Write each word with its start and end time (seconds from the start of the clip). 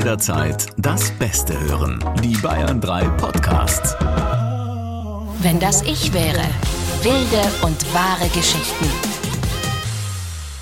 jederzeit 0.00 0.66
das 0.78 1.10
Beste 1.18 1.60
hören. 1.60 2.02
Die 2.24 2.34
Bayern 2.38 2.80
3 2.80 3.06
Podcasts. 3.18 3.94
Wenn 5.42 5.60
das 5.60 5.82
ich 5.82 6.14
wäre. 6.14 6.42
Wilde 7.02 7.42
und 7.60 7.92
wahre 7.92 8.26
Geschichten. 8.30 8.86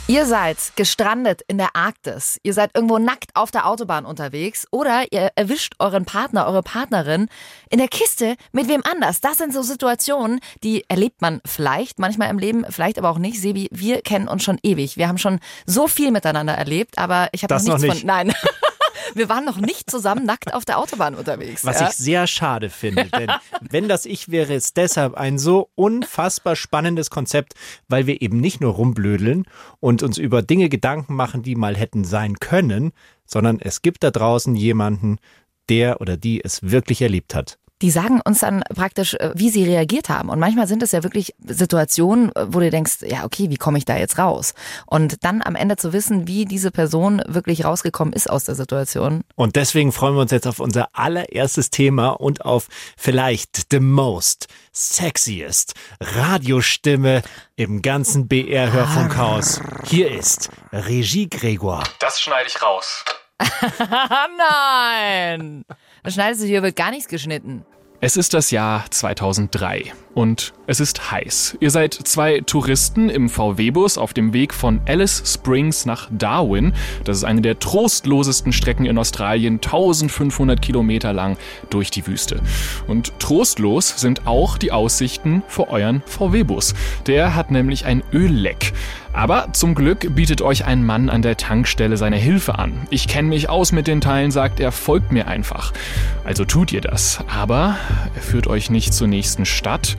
Ihr 0.09 0.27
seid 0.27 0.57
gestrandet 0.75 1.43
in 1.47 1.57
der 1.57 1.77
Arktis. 1.77 2.41
Ihr 2.43 2.53
seid 2.53 2.73
irgendwo 2.75 2.99
nackt 2.99 3.31
auf 3.35 3.53
der 3.53 3.69
Autobahn 3.69 4.07
unterwegs 4.07 4.67
oder 4.73 5.05
ihr 5.13 5.31
erwischt 5.37 5.75
euren 5.79 6.05
Partner, 6.05 6.49
eure 6.49 6.65
Partnerin 6.65 7.29
in 7.71 7.79
der 7.79 7.89
Kiste 7.89 8.35
mit 8.51 8.67
wem 8.67 8.83
anders. 8.91 9.21
Das 9.21 9.39
sind 9.39 9.55
so 9.55 9.63
Situationen, 9.63 10.41
die 10.65 10.85
erlebt 10.89 11.23
man 11.23 11.41
vielleicht 11.47 12.01
manchmal 12.01 12.31
im 12.31 12.41
Leben, 12.41 12.67
vielleicht 12.69 12.99
aber 12.99 13.11
auch 13.11 13.19
nicht. 13.19 13.41
Sebi, 13.41 13.69
wir 13.71 14.03
kennen 14.03 14.27
uns 14.27 14.43
schon 14.43 14.59
ewig. 14.65 14.97
Wir 14.97 15.07
haben 15.07 15.19
schon 15.19 15.39
so 15.65 15.87
viel 15.87 16.11
miteinander 16.11 16.55
erlebt, 16.55 16.99
aber 16.99 17.29
ich 17.31 17.45
habe 17.45 17.55
noch 17.55 17.63
nichts 17.63 17.83
noch 17.83 17.89
nicht. 17.89 18.01
von. 18.01 18.07
Nein. 18.09 18.35
Wir 19.15 19.29
waren 19.29 19.45
noch 19.45 19.59
nicht 19.59 19.91
zusammen 19.91 20.25
nackt 20.25 20.55
auf 20.55 20.65
der 20.65 20.79
Autobahn 20.79 21.15
unterwegs. 21.15 21.65
Was 21.65 21.81
ja? 21.81 21.89
ich 21.89 21.95
sehr 21.95 22.27
schade 22.27 22.71
finde, 22.71 23.07
denn 23.07 23.31
wenn 23.61 23.89
das 23.89 24.07
ich 24.07 24.31
wäre, 24.31 24.55
ist 24.55 24.77
deshalb 24.77 25.15
ein 25.15 25.39
so 25.39 25.71
unfassbar 25.75 26.57
spannendes 26.57 27.11
Konzept, 27.11 27.55
weil 27.89 28.07
wir 28.07 28.23
eben 28.23 28.41
nicht 28.41 28.61
nur 28.61 28.75
rumblödeln 28.75 29.45
und 29.81 30.03
uns 30.03 30.19
über 30.19 30.43
Dinge 30.43 30.69
Gedanken 30.69 31.15
machen, 31.15 31.43
die 31.43 31.55
mal 31.55 31.77
hätten 31.77 32.05
sein 32.05 32.37
können, 32.39 32.93
sondern 33.25 33.61
es 33.61 33.83
gibt 33.83 34.03
da 34.03 34.11
draußen 34.11 34.55
jemanden, 34.57 35.19
der 35.69 36.01
oder 36.01 36.17
die 36.17 36.45
es 36.45 36.63
wirklich 36.63 37.03
erlebt 37.03 37.35
hat. 37.35 37.59
Die 37.83 37.91
sagen 37.91 38.21
uns 38.25 38.41
dann 38.41 38.63
praktisch, 38.75 39.15
äh, 39.15 39.31
wie 39.35 39.51
sie 39.51 39.65
reagiert 39.65 40.09
haben. 40.09 40.29
Und 40.29 40.39
manchmal 40.39 40.67
sind 40.67 40.83
es 40.83 40.93
ja 40.93 41.03
wirklich 41.03 41.35
Situationen, 41.45 42.35
äh, 42.35 42.47
wo 42.49 42.61
du 42.61 42.71
denkst, 42.71 42.99
ja, 43.03 43.25
okay, 43.25 43.51
wie 43.51 43.57
komme 43.57 43.79
ich 43.79 43.85
da 43.85 43.97
jetzt 43.97 44.19
raus? 44.19 44.55
Und 44.87 45.25
dann 45.25 45.43
am 45.43 45.55
Ende 45.55 45.77
zu 45.77 45.93
wissen, 45.93 46.27
wie 46.27 46.45
diese 46.45 46.71
Person 46.71 47.23
wirklich 47.27 47.65
rausgekommen 47.65 48.13
ist 48.13 48.29
aus 48.29 48.45
der 48.45 48.55
Situation. 48.55 49.23
Und 49.37 49.57
deswegen 49.57 49.93
freuen 49.93 50.15
wir 50.15 50.23
uns 50.23 50.33
jetzt 50.33 50.47
auf 50.47 50.61
unser 50.61 50.89
allererstes 50.93 51.71
Thema 51.71 52.09
und 52.09 52.45
auf 52.45 52.69
vielleicht 52.97 53.71
the 53.71 53.81
most 53.81 54.49
sexiest 54.73 55.75
Radiostimme 56.01 57.23
im 57.57 57.83
ganzen 57.83 58.29
BR-Hörfunkhaus. 58.29 59.61
Hier 59.87 60.11
ist 60.11 60.51
Regie 60.73 61.29
Gregor. 61.29 61.85
Das 62.01 62.21
schneide 62.21 62.49
ich 62.49 62.63
raus. 62.63 63.05
Nein! 64.39 65.65
Schneidest 66.11 66.43
du 66.43 66.47
hier, 66.47 66.63
wird 66.63 66.77
gar 66.77 66.91
nichts 66.91 67.09
geschnitten. 67.09 67.65
Es 68.01 68.17
ist 68.17 68.33
das 68.33 68.53
Jahr 68.53 68.85
2003 68.89 69.93
und 70.15 70.53
es 70.69 70.79
ist 70.79 71.11
heiß. 71.11 71.57
Ihr 71.59 71.73
seid 71.73 71.95
zwei 71.95 72.41
Touristen 72.43 73.09
im 73.09 73.29
VW-Bus 73.29 73.99
auf 73.99 74.15
dem 74.15 74.33
Weg 74.33 74.55
von 74.55 74.81
Alice 74.87 75.21
Springs 75.27 75.85
nach 75.85 76.09
Darwin. 76.13 76.75
Das 77.03 77.17
ist 77.17 77.25
eine 77.25 77.41
der 77.41 77.59
trostlosesten 77.59 78.53
Strecken 78.53 78.87
in 78.87 78.99
Australien, 78.99 79.55
1500 79.55 80.63
Kilometer 80.63 81.13
lang 81.13 81.37
durch 81.71 81.91
die 81.91 82.07
Wüste. 82.07 82.41
Und 82.87 83.19
trostlos 83.19 83.89
sind 83.97 84.29
auch 84.29 84.59
die 84.59 84.71
Aussichten 84.71 85.43
für 85.49 85.69
euren 85.69 86.03
VW-Bus. 86.07 86.75
Der 87.07 87.35
hat 87.35 87.51
nämlich 87.51 87.85
ein 87.85 88.05
Ölleck. 88.13 88.75
Aber 89.19 89.53
zum 89.53 89.75
Glück 89.75 90.15
bietet 90.15 90.43
euch 90.43 90.65
ein 90.65 90.87
Mann 90.87 91.11
an 91.11 91.23
der 91.23 91.37
Tankstelle 91.37 91.97
seine 91.97 92.15
Hilfe 92.15 92.57
an. 92.57 92.87
Ich 92.89 93.09
kenne 93.09 93.27
mich 93.27 93.49
aus 93.49 93.73
mit 93.73 93.89
den 93.89 94.01
Teilen, 94.01 94.31
sagt 94.31 94.61
er, 94.61 94.71
folgt 94.71 95.11
mir 95.11 95.27
einfach. 95.27 95.73
Also 96.23 96.45
tut 96.45 96.71
ihr 96.71 96.81
das. 96.81 97.19
Aber 97.27 97.77
er 98.15 98.23
führt 98.23 98.47
euch 98.47 98.71
nicht 98.71 98.95
zur 98.95 99.09
nächsten 99.09 99.45
Stadt, 99.45 99.97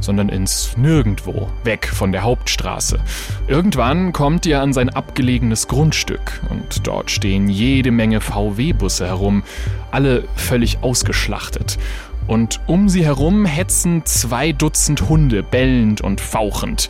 sondern 0.00 0.30
ins 0.30 0.74
Nirgendwo, 0.78 1.50
weg 1.64 1.86
von 1.86 2.12
der 2.12 2.22
Hauptstraße. 2.22 2.98
Irgendwann 3.46 4.14
kommt 4.14 4.46
ihr 4.46 4.62
an 4.62 4.72
sein 4.72 4.88
abgelegenes 4.88 5.68
Grundstück 5.68 6.40
und 6.48 6.86
dort 6.86 7.10
stehen 7.10 7.50
jede 7.50 7.90
Menge 7.90 8.22
VW-Busse 8.22 9.06
herum, 9.06 9.42
alle 9.90 10.24
völlig 10.34 10.78
ausgeschlachtet. 10.80 11.78
Und 12.26 12.60
um 12.66 12.88
sie 12.88 13.04
herum 13.04 13.44
hetzen 13.44 14.06
zwei 14.06 14.52
Dutzend 14.52 15.10
Hunde, 15.10 15.42
bellend 15.42 16.00
und 16.00 16.22
fauchend. 16.22 16.88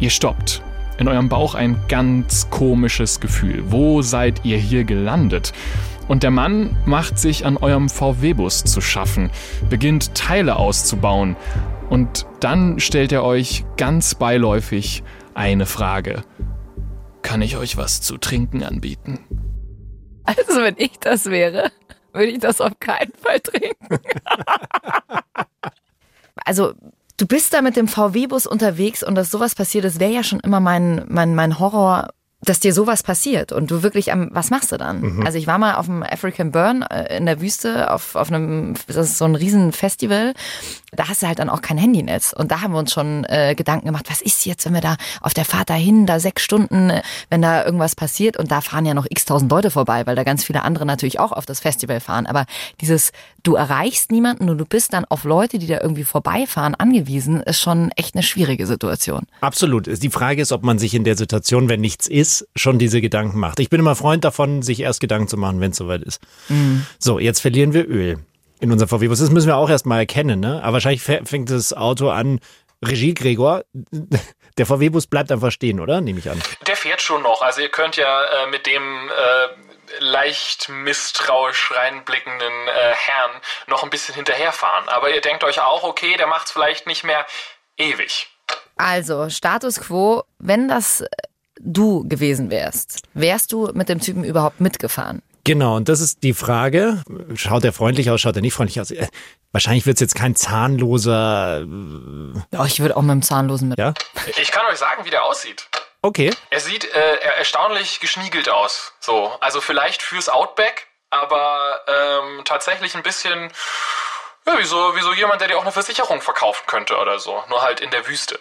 Ihr 0.00 0.10
stoppt. 0.10 0.62
In 0.98 1.06
eurem 1.06 1.28
Bauch 1.28 1.54
ein 1.54 1.80
ganz 1.88 2.50
komisches 2.50 3.20
Gefühl. 3.20 3.62
Wo 3.68 4.02
seid 4.02 4.44
ihr 4.44 4.58
hier 4.58 4.82
gelandet? 4.82 5.52
Und 6.08 6.24
der 6.24 6.32
Mann 6.32 6.76
macht 6.86 7.18
sich 7.18 7.46
an 7.46 7.56
eurem 7.56 7.88
VW-Bus 7.88 8.64
zu 8.64 8.80
schaffen, 8.80 9.30
beginnt 9.70 10.14
Teile 10.14 10.56
auszubauen. 10.56 11.36
Und 11.88 12.26
dann 12.40 12.80
stellt 12.80 13.12
er 13.12 13.22
euch 13.22 13.64
ganz 13.76 14.16
beiläufig 14.16 15.04
eine 15.34 15.66
Frage. 15.66 16.22
Kann 17.22 17.42
ich 17.42 17.56
euch 17.56 17.76
was 17.76 18.00
zu 18.00 18.18
trinken 18.18 18.64
anbieten? 18.64 19.20
Also 20.24 20.62
wenn 20.62 20.76
ich 20.78 20.98
das 20.98 21.26
wäre, 21.26 21.70
würde 22.12 22.32
ich 22.32 22.38
das 22.38 22.60
auf 22.60 22.72
keinen 22.80 23.12
Fall 23.12 23.40
trinken. 23.40 23.98
also 26.44 26.74
du 27.18 27.26
bist 27.26 27.52
da 27.52 27.60
mit 27.60 27.76
dem 27.76 27.88
VW-Bus 27.88 28.46
unterwegs 28.46 29.02
und 29.02 29.14
dass 29.14 29.30
sowas 29.30 29.54
passiert, 29.54 29.84
das 29.84 30.00
wäre 30.00 30.12
ja 30.12 30.22
schon 30.22 30.40
immer 30.40 30.60
mein, 30.60 31.04
mein, 31.08 31.34
mein 31.34 31.58
Horror. 31.58 32.08
Dass 32.40 32.60
dir 32.60 32.72
sowas 32.72 33.02
passiert 33.02 33.50
und 33.50 33.68
du 33.68 33.82
wirklich 33.82 34.12
am, 34.12 34.28
was 34.30 34.50
machst 34.50 34.70
du 34.70 34.76
dann? 34.76 35.02
Also 35.26 35.38
ich 35.38 35.48
war 35.48 35.58
mal 35.58 35.74
auf 35.74 35.86
dem 35.86 36.04
African 36.04 36.52
Burn 36.52 36.82
äh, 36.82 37.16
in 37.16 37.26
der 37.26 37.40
Wüste 37.40 37.92
auf, 37.92 38.14
auf 38.14 38.30
einem, 38.30 38.74
das 38.86 39.08
ist 39.10 39.18
so 39.18 39.24
ein 39.24 39.34
riesen 39.34 39.72
Festival. 39.72 40.34
Da 40.92 41.08
hast 41.08 41.20
du 41.20 41.26
halt 41.26 41.40
dann 41.40 41.50
auch 41.50 41.62
kein 41.62 41.78
Handynetz. 41.78 42.32
Und 42.32 42.52
da 42.52 42.60
haben 42.60 42.74
wir 42.74 42.78
uns 42.78 42.92
schon 42.92 43.24
äh, 43.24 43.56
Gedanken 43.56 43.86
gemacht, 43.86 44.06
was 44.08 44.22
ist 44.22 44.46
jetzt, 44.46 44.64
wenn 44.66 44.72
wir 44.72 44.80
da 44.80 44.96
auf 45.20 45.34
der 45.34 45.44
Fahrt 45.44 45.68
dahin, 45.68 46.06
da 46.06 46.20
sechs 46.20 46.44
Stunden, 46.44 46.90
äh, 46.90 47.02
wenn 47.28 47.42
da 47.42 47.64
irgendwas 47.64 47.96
passiert 47.96 48.36
und 48.36 48.52
da 48.52 48.60
fahren 48.60 48.86
ja 48.86 48.94
noch 48.94 49.06
x 49.10 49.24
tausend 49.24 49.50
Leute 49.50 49.72
vorbei, 49.72 50.06
weil 50.06 50.14
da 50.14 50.22
ganz 50.22 50.44
viele 50.44 50.62
andere 50.62 50.86
natürlich 50.86 51.18
auch 51.18 51.32
auf 51.32 51.44
das 51.44 51.58
Festival 51.58 51.98
fahren. 51.98 52.26
Aber 52.26 52.46
dieses, 52.80 53.10
du 53.48 53.54
erreichst 53.54 54.12
niemanden 54.12 54.50
und 54.50 54.58
du 54.58 54.64
bist 54.66 54.92
dann 54.92 55.04
auf 55.06 55.24
Leute, 55.24 55.58
die 55.58 55.66
da 55.66 55.80
irgendwie 55.80 56.04
vorbeifahren, 56.04 56.74
angewiesen, 56.74 57.40
ist 57.40 57.60
schon 57.60 57.90
echt 57.96 58.14
eine 58.14 58.22
schwierige 58.22 58.66
Situation. 58.66 59.22
Absolut. 59.40 59.86
Die 60.02 60.10
Frage 60.10 60.42
ist, 60.42 60.52
ob 60.52 60.62
man 60.62 60.78
sich 60.78 60.94
in 60.94 61.04
der 61.04 61.16
Situation, 61.16 61.68
wenn 61.68 61.80
nichts 61.80 62.06
ist, 62.06 62.46
schon 62.54 62.78
diese 62.78 63.00
Gedanken 63.00 63.38
macht. 63.38 63.58
Ich 63.60 63.70
bin 63.70 63.80
immer 63.80 63.94
Freund 63.96 64.24
davon, 64.24 64.60
sich 64.62 64.80
erst 64.80 65.00
Gedanken 65.00 65.28
zu 65.28 65.36
machen, 65.38 65.60
wenn 65.60 65.70
es 65.70 65.78
soweit 65.78 66.02
ist. 66.02 66.20
So, 66.98 67.18
jetzt 67.18 67.40
verlieren 67.40 67.72
wir 67.72 67.88
Öl 67.88 68.18
in 68.60 68.70
unserem 68.72 68.88
VW-Bus. 68.88 69.18
Das 69.20 69.30
müssen 69.30 69.46
wir 69.46 69.56
auch 69.56 69.70
erst 69.70 69.86
mal 69.86 69.98
erkennen, 69.98 70.40
ne? 70.40 70.62
Aber 70.62 70.74
wahrscheinlich 70.74 71.00
fä- 71.02 71.24
fängt 71.26 71.48
das 71.48 71.72
Auto 71.72 72.10
an. 72.10 72.40
Regie, 72.84 73.14
Gregor, 73.14 73.64
der 74.58 74.66
VW-Bus 74.66 75.06
bleibt 75.06 75.32
einfach 75.32 75.50
stehen, 75.50 75.80
oder? 75.80 76.00
Nehme 76.00 76.18
ich 76.18 76.30
an. 76.30 76.40
Der 76.66 76.76
fährt 76.76 77.00
schon 77.00 77.22
noch. 77.22 77.42
Also 77.42 77.60
ihr 77.60 77.70
könnt 77.70 77.96
ja 77.96 78.24
äh, 78.24 78.46
mit 78.50 78.66
dem 78.66 79.08
äh, 79.08 80.00
leicht 80.00 80.68
misstrauisch 80.68 81.72
reinblickenden 81.72 82.68
äh, 82.68 82.94
Herrn 82.94 83.40
noch 83.66 83.82
ein 83.82 83.90
bisschen 83.90 84.14
hinterherfahren. 84.14 84.88
Aber 84.88 85.12
ihr 85.12 85.20
denkt 85.20 85.44
euch 85.44 85.60
auch, 85.60 85.82
okay, 85.82 86.16
der 86.16 86.26
macht's 86.26 86.52
vielleicht 86.52 86.86
nicht 86.86 87.04
mehr 87.04 87.26
ewig. 87.76 88.28
Also, 88.76 89.28
Status 89.28 89.80
quo, 89.80 90.22
wenn 90.38 90.68
das 90.68 91.04
du 91.60 92.06
gewesen 92.08 92.50
wärst, 92.50 93.02
wärst 93.14 93.52
du 93.52 93.70
mit 93.74 93.88
dem 93.88 94.00
Typen 94.00 94.22
überhaupt 94.22 94.60
mitgefahren? 94.60 95.22
Genau, 95.48 95.76
und 95.76 95.88
das 95.88 96.00
ist 96.00 96.22
die 96.22 96.34
Frage. 96.34 97.02
Schaut 97.34 97.64
er 97.64 97.72
freundlich 97.72 98.10
aus, 98.10 98.20
schaut 98.20 98.36
er 98.36 98.42
nicht 98.42 98.52
freundlich 98.52 98.80
aus? 98.82 98.90
Äh, 98.90 99.08
Wahrscheinlich 99.50 99.86
wird 99.86 99.96
es 99.96 100.00
jetzt 100.02 100.14
kein 100.14 100.36
zahnloser. 100.36 101.64
Ja, 102.52 102.66
ich 102.66 102.80
würde 102.80 102.94
auch 102.98 103.00
mit 103.00 103.12
dem 103.12 103.22
Zahnlosen 103.22 103.70
mit. 103.70 103.78
Ja? 103.78 103.94
Ich 104.40 104.50
kann 104.50 104.66
euch 104.66 104.76
sagen, 104.76 105.06
wie 105.06 105.10
der 105.10 105.24
aussieht. 105.24 105.66
Okay. 106.02 106.34
Er 106.50 106.60
sieht 106.60 106.84
äh, 106.84 107.16
er- 107.22 107.38
erstaunlich 107.38 107.98
geschniegelt 108.00 108.50
aus. 108.50 108.92
So, 109.00 109.32
also 109.40 109.62
vielleicht 109.62 110.02
fürs 110.02 110.28
Outback, 110.28 110.86
aber 111.08 111.80
ähm, 111.88 112.42
tatsächlich 112.44 112.94
ein 112.94 113.02
bisschen 113.02 113.50
ja, 114.46 114.58
wie, 114.58 114.64
so, 114.64 114.76
wie 114.96 115.00
so 115.00 115.14
jemand, 115.14 115.40
der 115.40 115.48
dir 115.48 115.56
auch 115.56 115.62
eine 115.62 115.72
Versicherung 115.72 116.20
verkaufen 116.20 116.64
könnte 116.66 116.98
oder 116.98 117.18
so. 117.18 117.42
Nur 117.48 117.62
halt 117.62 117.80
in 117.80 117.90
der 117.90 118.06
Wüste. 118.06 118.38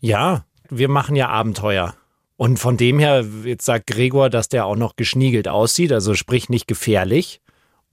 Ja, 0.00 0.44
wir 0.68 0.88
machen 0.90 1.16
ja 1.16 1.28
Abenteuer. 1.28 1.94
Und 2.42 2.58
von 2.58 2.76
dem 2.76 2.98
her, 2.98 3.24
jetzt 3.44 3.64
sagt 3.64 3.86
Gregor, 3.86 4.28
dass 4.28 4.48
der 4.48 4.66
auch 4.66 4.74
noch 4.74 4.96
geschniegelt 4.96 5.46
aussieht, 5.46 5.92
also 5.92 6.14
sprich 6.14 6.48
nicht 6.48 6.66
gefährlich. 6.66 7.40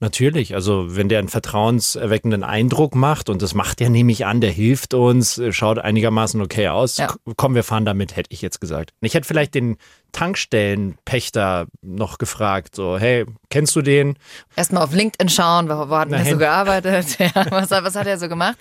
Natürlich, 0.00 0.56
also 0.56 0.96
wenn 0.96 1.08
der 1.08 1.20
einen 1.20 1.28
vertrauenserweckenden 1.28 2.42
Eindruck 2.42 2.96
macht, 2.96 3.28
und 3.28 3.42
das 3.42 3.54
macht 3.54 3.80
er, 3.80 3.90
nehme 3.90 4.10
ich 4.10 4.26
an, 4.26 4.40
der 4.40 4.50
hilft 4.50 4.92
uns, 4.92 5.40
schaut 5.50 5.78
einigermaßen 5.78 6.40
okay 6.40 6.66
aus. 6.66 6.96
Ja. 6.96 7.14
Komm, 7.36 7.54
wir 7.54 7.62
fahren 7.62 7.84
damit, 7.84 8.16
hätte 8.16 8.30
ich 8.32 8.42
jetzt 8.42 8.60
gesagt. 8.60 8.90
Ich 9.02 9.14
hätte 9.14 9.28
vielleicht 9.28 9.54
den 9.54 9.76
Tankstellenpächter 10.12 11.66
noch 11.82 12.18
gefragt, 12.18 12.74
so, 12.74 12.98
hey, 12.98 13.26
kennst 13.50 13.74
du 13.76 13.82
den? 13.82 14.16
Erstmal 14.56 14.82
auf 14.82 14.94
LinkedIn 14.94 15.28
schauen, 15.28 15.68
wo, 15.68 15.88
wo 15.88 15.96
hat 15.96 16.08
Nein. 16.08 16.26
so 16.26 16.38
gearbeitet? 16.38 17.18
Ja, 17.20 17.46
was, 17.50 17.70
was 17.70 17.94
hat 17.96 18.06
er 18.06 18.18
so 18.18 18.28
gemacht? 18.28 18.56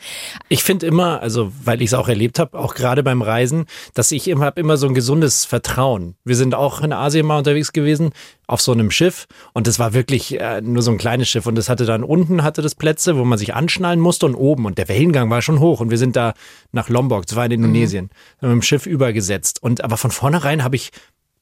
Ich 0.49 0.63
finde 0.63 0.85
immer, 0.85 1.21
also 1.21 1.51
weil 1.63 1.81
ich 1.81 1.87
es 1.87 1.93
auch 1.93 2.09
erlebt 2.09 2.39
habe, 2.39 2.57
auch 2.57 2.75
gerade 2.75 3.03
beim 3.03 3.21
Reisen, 3.21 3.65
dass 3.93 4.11
ich 4.11 4.27
immer 4.27 4.45
habe 4.45 4.59
immer 4.59 4.77
so 4.77 4.87
ein 4.87 4.93
gesundes 4.93 5.45
Vertrauen. 5.45 6.15
Wir 6.23 6.35
sind 6.35 6.55
auch 6.55 6.81
in 6.81 6.93
Asien 6.93 7.25
mal 7.25 7.37
unterwegs 7.37 7.71
gewesen 7.71 8.11
auf 8.49 8.61
so 8.61 8.71
einem 8.71 8.89
Schiff 8.89 9.27
und 9.53 9.67
das 9.67 9.77
war 9.77 9.93
wirklich 9.93 10.39
äh, 10.39 10.61
nur 10.61 10.81
so 10.81 10.91
ein 10.91 10.97
kleines 10.97 11.29
Schiff 11.29 11.45
und 11.45 11.55
das 11.55 11.69
hatte 11.69 11.85
dann 11.85 12.03
unten 12.03 12.43
hatte 12.43 12.61
das 12.61 12.73
Plätze, 12.73 13.15
wo 13.15 13.23
man 13.23 13.37
sich 13.37 13.53
anschnallen 13.53 13.99
musste 13.99 14.25
und 14.25 14.35
oben 14.35 14.65
und 14.65 14.77
der 14.77 14.87
Wellengang 14.89 15.29
war 15.29 15.43
schon 15.43 15.59
hoch 15.59 15.79
und 15.79 15.91
wir 15.91 15.99
sind 15.99 16.15
da 16.15 16.33
nach 16.71 16.89
Lombok, 16.89 17.27
das 17.27 17.35
war 17.35 17.45
in 17.45 17.51
Indonesien, 17.51 18.09
mit 18.41 18.51
dem 18.51 18.61
Schiff 18.63 18.87
übergesetzt 18.87 19.61
und 19.61 19.83
aber 19.83 19.97
von 19.97 20.09
vornherein 20.09 20.63
habe 20.63 20.75
ich 20.75 20.89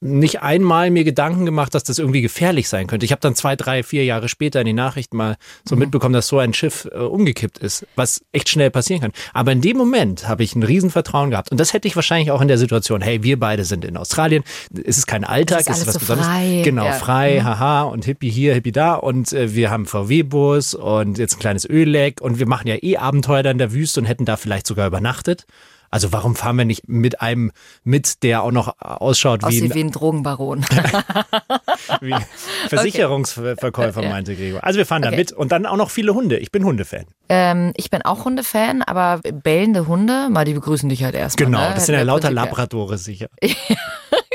nicht 0.00 0.42
einmal 0.42 0.90
mir 0.90 1.02
Gedanken 1.02 1.44
gemacht, 1.44 1.74
dass 1.74 1.82
das 1.82 1.98
irgendwie 1.98 2.20
gefährlich 2.20 2.68
sein 2.68 2.86
könnte. 2.86 3.04
Ich 3.04 3.10
habe 3.10 3.20
dann 3.20 3.34
zwei, 3.34 3.56
drei, 3.56 3.82
vier 3.82 4.04
Jahre 4.04 4.28
später 4.28 4.60
in 4.60 4.66
den 4.66 4.76
Nachrichten 4.76 5.16
mal 5.16 5.36
so 5.64 5.74
mhm. 5.74 5.80
mitbekommen, 5.80 6.12
dass 6.12 6.28
so 6.28 6.38
ein 6.38 6.54
Schiff 6.54 6.88
äh, 6.92 6.98
umgekippt 6.98 7.58
ist, 7.58 7.84
was 7.96 8.22
echt 8.30 8.48
schnell 8.48 8.70
passieren 8.70 9.02
kann. 9.02 9.12
Aber 9.34 9.50
in 9.50 9.60
dem 9.60 9.76
Moment 9.76 10.28
habe 10.28 10.44
ich 10.44 10.54
ein 10.54 10.62
Riesenvertrauen 10.62 11.30
gehabt. 11.30 11.50
Und 11.50 11.58
das 11.58 11.72
hätte 11.72 11.88
ich 11.88 11.96
wahrscheinlich 11.96 12.30
auch 12.30 12.40
in 12.40 12.48
der 12.48 12.58
Situation, 12.58 13.00
hey, 13.00 13.24
wir 13.24 13.40
beide 13.40 13.64
sind 13.64 13.84
in 13.84 13.96
Australien, 13.96 14.44
es 14.84 14.98
ist 14.98 15.06
kein 15.06 15.24
Alltag, 15.24 15.62
es 15.66 15.78
ist, 15.78 15.86
was 15.86 15.94
so 15.94 16.00
Besonderes. 16.00 16.28
Frei. 16.28 16.62
Genau, 16.64 16.84
ja. 16.84 16.92
frei, 16.92 17.40
mhm. 17.40 17.44
haha, 17.44 17.82
und 17.82 18.04
Hippie 18.04 18.30
hier, 18.30 18.54
Hippie 18.54 18.72
da. 18.72 18.94
Und 18.94 19.32
äh, 19.32 19.54
wir 19.54 19.70
haben 19.70 19.86
VW-Bus 19.86 20.74
und 20.74 21.18
jetzt 21.18 21.36
ein 21.36 21.40
kleines 21.40 21.68
Ölleck 21.68 22.20
und 22.20 22.38
wir 22.38 22.46
machen 22.46 22.68
ja 22.68 22.76
eh 22.80 22.98
Abenteuer 22.98 23.42
da 23.42 23.50
in 23.50 23.58
der 23.58 23.72
Wüste 23.72 24.00
und 24.00 24.06
hätten 24.06 24.24
da 24.24 24.36
vielleicht 24.36 24.66
sogar 24.66 24.86
übernachtet. 24.86 25.46
Also 25.90 26.12
warum 26.12 26.36
fahren 26.36 26.56
wir 26.56 26.64
nicht 26.64 26.88
mit 26.88 27.20
einem 27.20 27.52
mit, 27.84 28.22
der 28.22 28.42
auch 28.42 28.52
noch 28.52 28.80
ausschaut 28.80 29.42
wie 29.48 29.62
ein, 29.62 29.74
wie 29.74 29.80
ein 29.80 29.90
Drogenbaron? 29.90 30.64
wie 32.00 32.14
Versicherungsverkäufer, 32.68 34.00
okay. 34.00 34.08
meinte 34.08 34.36
Gregor. 34.36 34.64
Also 34.64 34.78
wir 34.78 34.86
fahren 34.86 35.02
okay. 35.02 35.12
da 35.12 35.16
mit 35.16 35.32
und 35.32 35.52
dann 35.52 35.66
auch 35.66 35.76
noch 35.76 35.90
viele 35.90 36.14
Hunde. 36.14 36.38
Ich 36.38 36.52
bin 36.52 36.64
Hundefan. 36.64 37.06
Ähm, 37.28 37.72
ich 37.76 37.90
bin 37.90 38.02
auch 38.02 38.24
Hundefan, 38.24 38.82
aber 38.82 39.20
bellende 39.22 39.86
Hunde, 39.86 40.28
mal 40.30 40.44
die 40.44 40.54
begrüßen 40.54 40.88
dich 40.88 41.04
halt 41.04 41.14
erstmal. 41.14 41.46
Genau, 41.46 41.68
ne? 41.68 41.74
das 41.74 41.86
sind 41.86 41.94
ja 41.94 42.02
lauter 42.02 42.30
Labradore 42.30 42.98
sicher. 42.98 43.28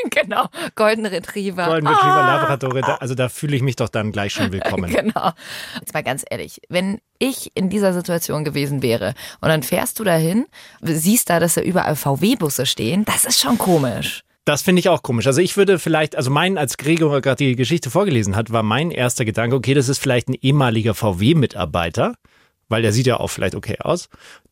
genau, 0.09 0.47
Golden 0.75 1.05
Retriever. 1.05 1.65
Golden 1.65 1.87
Retriever, 1.87 2.13
ah. 2.13 2.37
Labradore, 2.37 3.01
also 3.01 3.15
da 3.15 3.29
fühle 3.29 3.55
ich 3.55 3.61
mich 3.61 3.75
doch 3.75 3.89
dann 3.89 4.11
gleich 4.11 4.33
schon 4.33 4.51
willkommen. 4.51 4.91
genau. 4.95 5.31
Jetzt 5.79 5.93
mal 5.93 6.03
ganz 6.03 6.23
ehrlich, 6.29 6.61
wenn 6.69 6.99
ich 7.19 7.51
in 7.55 7.69
dieser 7.69 7.93
Situation 7.93 8.43
gewesen 8.43 8.81
wäre 8.81 9.13
und 9.41 9.49
dann 9.49 9.63
fährst 9.63 9.99
du 9.99 10.03
dahin, 10.03 10.45
siehst 10.81 11.29
da, 11.29 11.39
dass 11.39 11.55
da 11.55 11.61
überall 11.61 11.95
VW-Busse 11.95 12.65
stehen, 12.65 13.05
das 13.05 13.25
ist 13.25 13.39
schon 13.39 13.57
komisch. 13.57 14.23
Das 14.45 14.61
finde 14.61 14.81
ich 14.81 14.89
auch 14.89 15.03
komisch. 15.03 15.25
Also 15.25 15.39
ich 15.39 15.55
würde 15.55 15.79
vielleicht, 15.79 16.17
also 16.17 16.29
mein, 16.29 16.57
als 16.57 16.75
Gregor 16.77 17.21
gerade 17.21 17.37
die 17.37 17.55
Geschichte 17.55 17.89
vorgelesen 17.89 18.35
hat, 18.35 18.51
war 18.51 18.61
mein 18.61 18.91
erster 18.91 19.23
Gedanke, 19.23 19.55
okay, 19.55 19.73
das 19.73 19.87
ist 19.87 19.99
vielleicht 19.99 20.27
ein 20.27 20.33
ehemaliger 20.33 20.93
VW-Mitarbeiter, 20.93 22.15
weil 22.67 22.81
der 22.81 22.91
sieht 22.91 23.07
ja 23.07 23.21
auch 23.21 23.29
vielleicht 23.29 23.55
okay 23.55 23.77
aus, 23.79 24.09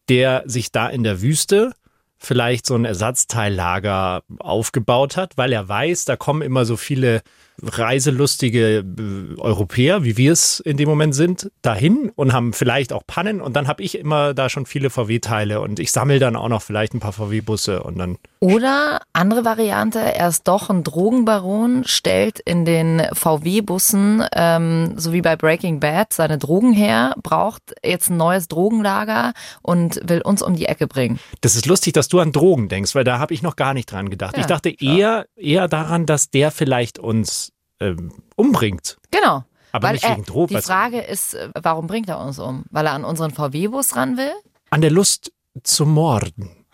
der 0.07 0.43
sich 0.45 0.71
da 0.71 0.87
in 0.87 1.03
der 1.03 1.21
Wüste 1.21 1.73
vielleicht 2.23 2.67
so 2.67 2.75
ein 2.75 2.85
Ersatzteillager 2.85 4.21
aufgebaut 4.39 5.17
hat, 5.17 5.37
weil 5.37 5.51
er 5.51 5.67
weiß, 5.67 6.05
da 6.05 6.15
kommen 6.15 6.43
immer 6.43 6.65
so 6.65 6.77
viele 6.77 7.23
reiselustige 7.61 8.79
äh, 8.79 9.39
Europäer, 9.39 10.03
wie 10.03 10.17
wir 10.17 10.31
es 10.31 10.59
in 10.59 10.77
dem 10.77 10.89
Moment 10.89 11.15
sind, 11.15 11.51
dahin 11.61 12.11
und 12.15 12.33
haben 12.33 12.53
vielleicht 12.53 12.93
auch 12.93 13.03
Pannen 13.05 13.41
und 13.41 13.55
dann 13.55 13.67
habe 13.67 13.83
ich 13.83 13.97
immer 13.97 14.33
da 14.33 14.49
schon 14.49 14.65
viele 14.65 14.89
VW-Teile 14.89 15.61
und 15.61 15.79
ich 15.79 15.91
sammle 15.91 16.19
dann 16.19 16.35
auch 16.35 16.49
noch 16.49 16.61
vielleicht 16.61 16.93
ein 16.93 16.99
paar 16.99 17.13
VW-Busse 17.13 17.83
und 17.83 17.97
dann. 17.97 18.17
Oder 18.39 19.01
andere 19.13 19.45
Variante, 19.45 19.99
er 19.99 20.29
ist 20.29 20.47
doch 20.47 20.69
ein 20.69 20.83
Drogenbaron, 20.83 21.83
stellt 21.85 22.39
in 22.39 22.65
den 22.65 23.01
VW-Bussen, 23.13 24.23
ähm, 24.33 24.93
so 24.97 25.13
wie 25.13 25.21
bei 25.21 25.35
Breaking 25.35 25.79
Bad, 25.79 26.13
seine 26.13 26.37
Drogen 26.37 26.73
her, 26.73 27.13
braucht 27.21 27.61
jetzt 27.83 28.09
ein 28.09 28.17
neues 28.17 28.47
Drogenlager 28.47 29.33
und 29.61 29.99
will 30.03 30.21
uns 30.21 30.41
um 30.41 30.55
die 30.55 30.65
Ecke 30.65 30.87
bringen. 30.87 31.19
Das 31.41 31.55
ist 31.55 31.67
lustig, 31.67 31.93
dass 31.93 32.07
du 32.07 32.19
an 32.19 32.31
Drogen 32.31 32.67
denkst, 32.69 32.95
weil 32.95 33.03
da 33.03 33.19
habe 33.19 33.33
ich 33.33 33.43
noch 33.43 33.55
gar 33.55 33.73
nicht 33.73 33.91
dran 33.91 34.09
gedacht. 34.09 34.35
Ja, 34.35 34.41
ich 34.41 34.47
dachte 34.47 34.69
eher, 34.69 35.25
eher 35.35 35.67
daran, 35.67 36.05
dass 36.05 36.31
der 36.31 36.51
vielleicht 36.51 36.97
uns 36.97 37.50
ähm, 37.81 38.13
umbringt. 38.35 38.97
Genau. 39.11 39.43
Aber 39.71 39.87
Weil 39.87 39.93
nicht 39.93 40.09
wegen 40.09 40.23
Drogen. 40.23 40.55
Die 40.55 40.61
Frage 40.61 41.01
ist, 41.01 41.33
äh, 41.33 41.49
warum 41.61 41.87
bringt 41.87 42.09
er 42.09 42.19
uns 42.19 42.39
um? 42.39 42.63
Weil 42.71 42.85
er 42.85 42.93
an 42.93 43.03
unseren 43.03 43.31
VW-Bus 43.31 43.95
ran 43.95 44.17
will? 44.17 44.31
An 44.69 44.81
der 44.81 44.91
Lust 44.91 45.31
zu 45.63 45.85
morden. 45.85 46.65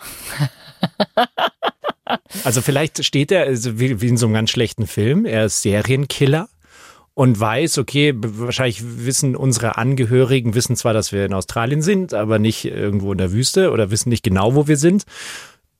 also 2.43 2.61
vielleicht 2.61 3.03
steht 3.03 3.31
er 3.31 3.43
also 3.43 3.79
wie, 3.79 4.01
wie 4.01 4.07
in 4.07 4.17
so 4.17 4.25
einem 4.25 4.33
ganz 4.33 4.49
schlechten 4.49 4.87
Film. 4.87 5.25
Er 5.25 5.45
ist 5.45 5.61
Serienkiller 5.61 6.49
und 7.13 7.39
weiß, 7.39 7.79
okay, 7.79 8.13
wahrscheinlich 8.15 8.81
wissen 8.83 9.35
unsere 9.35 9.77
Angehörigen, 9.77 10.53
wissen 10.53 10.75
zwar, 10.75 10.93
dass 10.93 11.11
wir 11.11 11.25
in 11.25 11.33
Australien 11.33 11.81
sind, 11.81 12.13
aber 12.13 12.37
nicht 12.39 12.65
irgendwo 12.65 13.11
in 13.11 13.17
der 13.17 13.31
Wüste 13.31 13.71
oder 13.71 13.89
wissen 13.89 14.09
nicht 14.09 14.23
genau, 14.23 14.53
wo 14.55 14.67
wir 14.67 14.77
sind. 14.77 15.03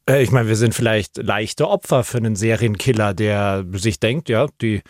Äh, 0.10 0.24
ich 0.24 0.32
meine, 0.32 0.48
wir 0.48 0.56
sind 0.56 0.74
vielleicht 0.74 1.18
leichte 1.18 1.68
Opfer 1.68 2.04
für 2.04 2.18
einen 2.18 2.36
Serienkiller, 2.36 3.14
der 3.14 3.66
sich 3.74 4.00
denkt, 4.00 4.30
ja, 4.30 4.48
die, 4.62 4.82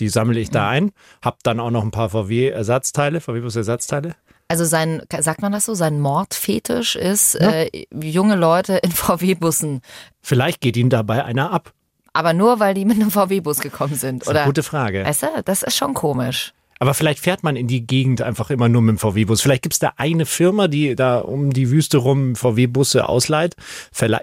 die 0.00 0.08
sammle 0.08 0.40
ich 0.40 0.50
da 0.50 0.68
ein, 0.68 0.92
hab 1.22 1.42
dann 1.42 1.60
auch 1.60 1.70
noch 1.70 1.82
ein 1.82 1.90
paar 1.90 2.10
VW-Ersatzteile, 2.10 3.20
VW-Bus-Ersatzteile. 3.20 4.14
Also 4.48 4.64
sein, 4.64 5.02
sagt 5.18 5.42
man 5.42 5.52
das 5.52 5.64
so, 5.64 5.74
sein 5.74 6.00
Mordfetisch 6.00 6.94
ist 6.94 7.34
ja. 7.34 7.50
äh, 7.50 7.86
junge 7.92 8.36
Leute 8.36 8.76
in 8.76 8.90
VW-Bussen. 8.92 9.80
Vielleicht 10.22 10.60
geht 10.60 10.76
ihm 10.76 10.90
dabei 10.90 11.24
einer 11.24 11.50
ab. 11.50 11.72
Aber 12.12 12.32
nur, 12.32 12.60
weil 12.60 12.72
die 12.72 12.84
mit 12.84 12.96
einem 12.96 13.10
VW-Bus 13.10 13.60
gekommen 13.60 13.94
sind, 13.94 14.22
das 14.22 14.28
ist 14.28 14.30
oder? 14.30 14.40
Eine 14.40 14.48
gute 14.48 14.62
Frage. 14.62 15.04
Weißt 15.04 15.22
du, 15.22 15.26
das 15.44 15.62
ist 15.62 15.76
schon 15.76 15.92
komisch. 15.92 16.54
Aber 16.78 16.94
vielleicht 16.94 17.20
fährt 17.20 17.42
man 17.42 17.56
in 17.56 17.66
die 17.66 17.86
Gegend 17.86 18.20
einfach 18.20 18.50
immer 18.50 18.68
nur 18.68 18.82
mit 18.82 18.96
dem 18.96 18.98
VW-Bus. 18.98 19.40
Vielleicht 19.40 19.62
gibt 19.62 19.74
es 19.74 19.78
da 19.78 19.92
eine 19.96 20.26
Firma, 20.26 20.68
die 20.68 20.94
da 20.94 21.18
um 21.18 21.52
die 21.52 21.70
Wüste 21.70 21.98
rum 21.98 22.36
VW-Busse 22.36 23.08
ausleiht. 23.08 23.56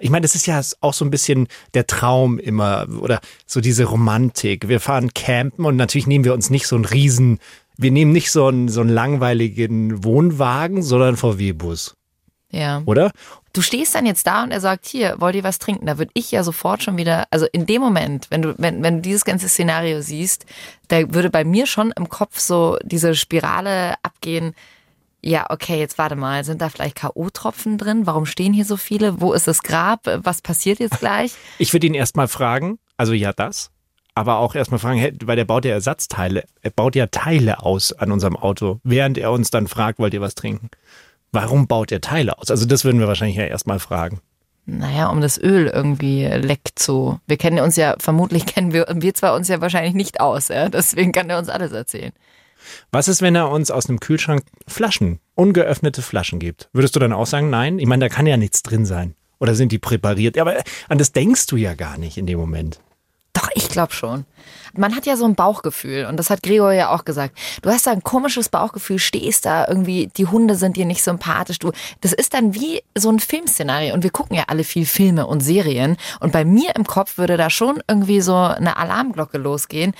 Ich 0.00 0.10
meine, 0.10 0.22
das 0.22 0.34
ist 0.34 0.46
ja 0.46 0.60
auch 0.80 0.94
so 0.94 1.04
ein 1.04 1.10
bisschen 1.10 1.48
der 1.74 1.86
Traum 1.86 2.38
immer 2.38 2.86
oder 3.00 3.20
so 3.46 3.60
diese 3.60 3.84
Romantik. 3.84 4.68
Wir 4.68 4.80
fahren 4.80 5.12
campen 5.14 5.64
und 5.64 5.76
natürlich 5.76 6.06
nehmen 6.06 6.24
wir 6.24 6.34
uns 6.34 6.50
nicht 6.50 6.66
so 6.66 6.76
einen 6.76 6.84
riesen, 6.84 7.40
wir 7.76 7.90
nehmen 7.90 8.12
nicht 8.12 8.30
so 8.30 8.46
einen, 8.46 8.68
so 8.68 8.80
einen 8.80 8.90
langweiligen 8.90 10.04
Wohnwagen, 10.04 10.82
sondern 10.82 11.16
VW-Bus. 11.16 11.96
Ja. 12.50 12.82
Oder? 12.86 13.10
Du 13.54 13.62
stehst 13.62 13.94
dann 13.94 14.04
jetzt 14.04 14.26
da 14.26 14.42
und 14.42 14.50
er 14.50 14.60
sagt, 14.60 14.84
hier, 14.84 15.14
wollt 15.20 15.36
ihr 15.36 15.44
was 15.44 15.60
trinken? 15.60 15.86
Da 15.86 15.96
würde 15.96 16.10
ich 16.14 16.32
ja 16.32 16.42
sofort 16.42 16.82
schon 16.82 16.96
wieder, 16.96 17.28
also 17.30 17.46
in 17.52 17.66
dem 17.66 17.80
Moment, 17.80 18.26
wenn 18.30 18.42
du, 18.42 18.54
wenn, 18.58 18.82
wenn 18.82 18.96
du 18.96 19.02
dieses 19.02 19.24
ganze 19.24 19.48
Szenario 19.48 20.02
siehst, 20.02 20.44
da 20.88 21.14
würde 21.14 21.30
bei 21.30 21.44
mir 21.44 21.66
schon 21.66 21.92
im 21.92 22.08
Kopf 22.08 22.40
so 22.40 22.76
diese 22.82 23.14
Spirale 23.14 23.94
abgehen. 24.02 24.56
Ja, 25.22 25.46
okay, 25.50 25.78
jetzt 25.78 25.98
warte 25.98 26.16
mal, 26.16 26.44
sind 26.44 26.60
da 26.60 26.68
vielleicht 26.68 26.96
K.O.-Tropfen 26.96 27.78
drin? 27.78 28.08
Warum 28.08 28.26
stehen 28.26 28.52
hier 28.52 28.64
so 28.64 28.76
viele? 28.76 29.20
Wo 29.20 29.32
ist 29.32 29.46
das 29.46 29.62
Grab? 29.62 30.00
Was 30.24 30.42
passiert 30.42 30.80
jetzt 30.80 30.98
gleich? 30.98 31.34
Ich 31.58 31.72
würde 31.72 31.86
ihn 31.86 31.94
erstmal 31.94 32.26
fragen, 32.26 32.80
also 32.96 33.12
ja, 33.12 33.32
das. 33.32 33.70
Aber 34.16 34.38
auch 34.38 34.56
erstmal 34.56 34.80
fragen, 34.80 35.16
weil 35.24 35.36
der 35.36 35.44
baut 35.44 35.64
ja 35.64 35.70
Ersatzteile, 35.72 36.44
er 36.60 36.70
baut 36.70 36.96
ja 36.96 37.06
Teile 37.06 37.62
aus 37.62 37.92
an 37.92 38.10
unserem 38.10 38.36
Auto, 38.36 38.80
während 38.82 39.16
er 39.16 39.30
uns 39.30 39.50
dann 39.50 39.68
fragt, 39.68 40.00
wollt 40.00 40.12
ihr 40.12 40.20
was 40.20 40.34
trinken? 40.34 40.70
Warum 41.34 41.66
baut 41.66 41.90
er 41.90 42.00
Teile 42.00 42.38
aus? 42.38 42.50
Also 42.50 42.64
das 42.64 42.84
würden 42.84 43.00
wir 43.00 43.08
wahrscheinlich 43.08 43.36
ja 43.36 43.44
erstmal 43.44 43.80
fragen. 43.80 44.20
Naja, 44.66 45.10
um 45.10 45.20
das 45.20 45.36
Öl 45.36 45.66
irgendwie 45.66 46.24
leckt 46.24 46.78
so. 46.78 47.18
Wir 47.26 47.36
kennen 47.36 47.58
uns 47.58 47.76
ja, 47.76 47.96
vermutlich 47.98 48.46
kennen 48.54 48.72
wir, 48.72 48.86
wir 48.88 49.14
zwar 49.14 49.34
uns 49.34 49.48
ja 49.48 49.60
wahrscheinlich 49.60 49.94
nicht 49.94 50.20
aus, 50.20 50.48
ja? 50.48 50.68
deswegen 50.68 51.12
kann 51.12 51.28
er 51.28 51.38
uns 51.38 51.48
alles 51.48 51.72
erzählen. 51.72 52.12
Was 52.92 53.08
ist, 53.08 53.20
wenn 53.20 53.34
er 53.34 53.50
uns 53.50 53.70
aus 53.70 53.88
einem 53.88 53.98
Kühlschrank 53.98 54.44
Flaschen, 54.66 55.18
ungeöffnete 55.34 56.02
Flaschen 56.02 56.38
gibt? 56.38 56.70
Würdest 56.72 56.94
du 56.94 57.00
dann 57.00 57.12
auch 57.12 57.26
sagen, 57.26 57.50
nein? 57.50 57.78
Ich 57.78 57.86
meine, 57.86 58.08
da 58.08 58.14
kann 58.14 58.26
ja 58.26 58.36
nichts 58.36 58.62
drin 58.62 58.86
sein. 58.86 59.14
Oder 59.40 59.56
sind 59.56 59.72
die 59.72 59.78
präpariert? 59.78 60.36
Ja, 60.36 60.42
aber 60.42 60.62
an 60.88 60.98
das 60.98 61.12
denkst 61.12 61.48
du 61.48 61.56
ja 61.56 61.74
gar 61.74 61.98
nicht 61.98 62.16
in 62.16 62.26
dem 62.26 62.38
Moment. 62.38 62.80
Ich 63.54 63.68
glaube 63.68 63.92
schon. 63.92 64.24
Man 64.76 64.96
hat 64.96 65.06
ja 65.06 65.16
so 65.16 65.24
ein 65.24 65.36
Bauchgefühl 65.36 66.06
und 66.06 66.16
das 66.16 66.28
hat 66.28 66.42
Gregor 66.42 66.72
ja 66.72 66.90
auch 66.90 67.04
gesagt. 67.04 67.38
Du 67.62 67.70
hast 67.70 67.86
da 67.86 67.92
ein 67.92 68.02
komisches 68.02 68.48
Bauchgefühl, 68.48 68.98
stehst 68.98 69.46
da 69.46 69.68
irgendwie, 69.68 70.10
die 70.16 70.26
Hunde 70.26 70.56
sind 70.56 70.76
dir 70.76 70.84
nicht 70.84 71.04
sympathisch. 71.04 71.60
Du, 71.60 71.70
das 72.00 72.12
ist 72.12 72.34
dann 72.34 72.54
wie 72.54 72.82
so 72.98 73.10
ein 73.10 73.20
Filmszenario 73.20 73.94
und 73.94 74.02
wir 74.02 74.10
gucken 74.10 74.36
ja 74.36 74.44
alle 74.48 74.64
viel 74.64 74.86
Filme 74.86 75.26
und 75.28 75.40
Serien 75.40 75.96
und 76.18 76.32
bei 76.32 76.44
mir 76.44 76.74
im 76.74 76.84
Kopf 76.84 77.16
würde 77.16 77.36
da 77.36 77.48
schon 77.48 77.80
irgendwie 77.88 78.20
so 78.20 78.34
eine 78.34 78.76
Alarmglocke 78.76 79.38
losgehen 79.38 79.94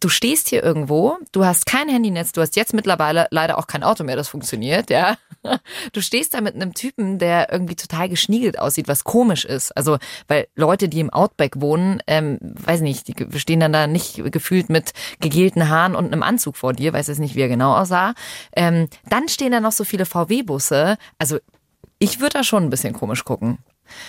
du 0.00 0.08
stehst 0.08 0.48
hier 0.48 0.62
irgendwo, 0.62 1.18
du 1.32 1.44
hast 1.44 1.66
kein 1.66 1.88
Handynetz, 1.88 2.32
du 2.32 2.40
hast 2.40 2.56
jetzt 2.56 2.74
mittlerweile 2.74 3.26
leider 3.30 3.58
auch 3.58 3.66
kein 3.66 3.82
Auto 3.82 4.04
mehr, 4.04 4.16
das 4.16 4.28
funktioniert, 4.28 4.90
ja. 4.90 5.16
Du 5.92 6.00
stehst 6.00 6.32
da 6.32 6.40
mit 6.40 6.54
einem 6.54 6.72
Typen, 6.72 7.18
der 7.18 7.52
irgendwie 7.52 7.76
total 7.76 8.08
geschniegelt 8.08 8.58
aussieht, 8.58 8.88
was 8.88 9.04
komisch 9.04 9.44
ist. 9.44 9.76
Also, 9.76 9.98
weil 10.26 10.48
Leute, 10.56 10.88
die 10.88 11.00
im 11.00 11.10
Outback 11.10 11.60
wohnen, 11.60 12.02
ähm, 12.06 12.38
weiß 12.40 12.80
nicht, 12.80 13.08
die 13.08 13.38
stehen 13.38 13.60
dann 13.60 13.72
da 13.72 13.86
nicht 13.86 14.22
gefühlt 14.32 14.70
mit 14.70 14.92
gegelten 15.20 15.68
Haaren 15.68 15.94
und 15.94 16.06
einem 16.06 16.22
Anzug 16.22 16.56
vor 16.56 16.72
dir, 16.72 16.94
weiß 16.94 17.08
jetzt 17.08 17.18
nicht, 17.18 17.34
wie 17.34 17.42
er 17.42 17.48
genau 17.48 17.76
aussah. 17.76 18.14
Ähm, 18.56 18.88
dann 19.10 19.28
stehen 19.28 19.52
da 19.52 19.60
noch 19.60 19.72
so 19.72 19.84
viele 19.84 20.06
VW-Busse. 20.06 20.96
Also, 21.18 21.38
ich 21.98 22.20
würde 22.20 22.38
da 22.38 22.44
schon 22.44 22.64
ein 22.64 22.70
bisschen 22.70 22.94
komisch 22.94 23.24
gucken. 23.24 23.58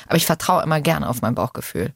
Aber 0.07 0.15
ich 0.15 0.25
vertraue 0.25 0.63
immer 0.63 0.79
gerne 0.79 1.09
auf 1.09 1.21
mein 1.21 1.35
Bauchgefühl. 1.35 1.93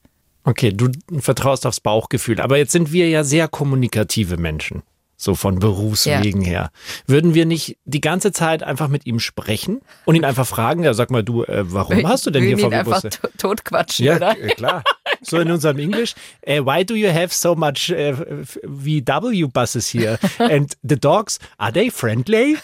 Okay, 0.49 0.71
du 0.73 0.89
vertraust 1.19 1.67
aufs 1.67 1.79
Bauchgefühl. 1.79 2.41
Aber 2.41 2.57
jetzt 2.57 2.71
sind 2.71 2.91
wir 2.91 3.07
ja 3.07 3.23
sehr 3.23 3.47
kommunikative 3.47 4.37
Menschen. 4.37 4.81
So 5.15 5.35
von 5.35 5.59
Berufswegen 5.59 6.41
ja. 6.41 6.47
her. 6.47 6.71
Würden 7.05 7.35
wir 7.35 7.45
nicht 7.45 7.77
die 7.85 8.01
ganze 8.01 8.31
Zeit 8.31 8.63
einfach 8.63 8.87
mit 8.87 9.05
ihm 9.05 9.19
sprechen 9.19 9.81
und 10.05 10.15
ihn 10.15 10.25
einfach 10.25 10.47
fragen, 10.47 10.81
ja, 10.83 10.95
sag 10.95 11.11
mal 11.11 11.23
du, 11.23 11.43
äh, 11.43 11.71
warum 11.71 12.07
hast 12.07 12.25
du 12.25 12.31
denn 12.31 12.45
hier 12.45 12.57
VW-Busse? 12.57 13.09
einfach 13.09 13.29
totquatschen, 13.37 14.05
ja, 14.05 14.15
oder? 14.15 14.39
Ja, 14.39 14.47
klar. 14.55 14.83
So 15.21 15.37
in 15.37 15.51
unserem 15.51 15.77
Englisch. 15.77 16.15
Uh, 16.47 16.65
why 16.65 16.83
do 16.83 16.95
you 16.95 17.09
have 17.09 17.31
so 17.31 17.53
much 17.53 17.91
uh, 17.91 18.15
VW 18.63 19.47
buses 19.53 19.87
here? 19.87 20.17
And 20.39 20.75
the 20.81 20.95
dogs, 20.95 21.37
are 21.59 21.71
they 21.71 21.91
friendly? 21.91 22.57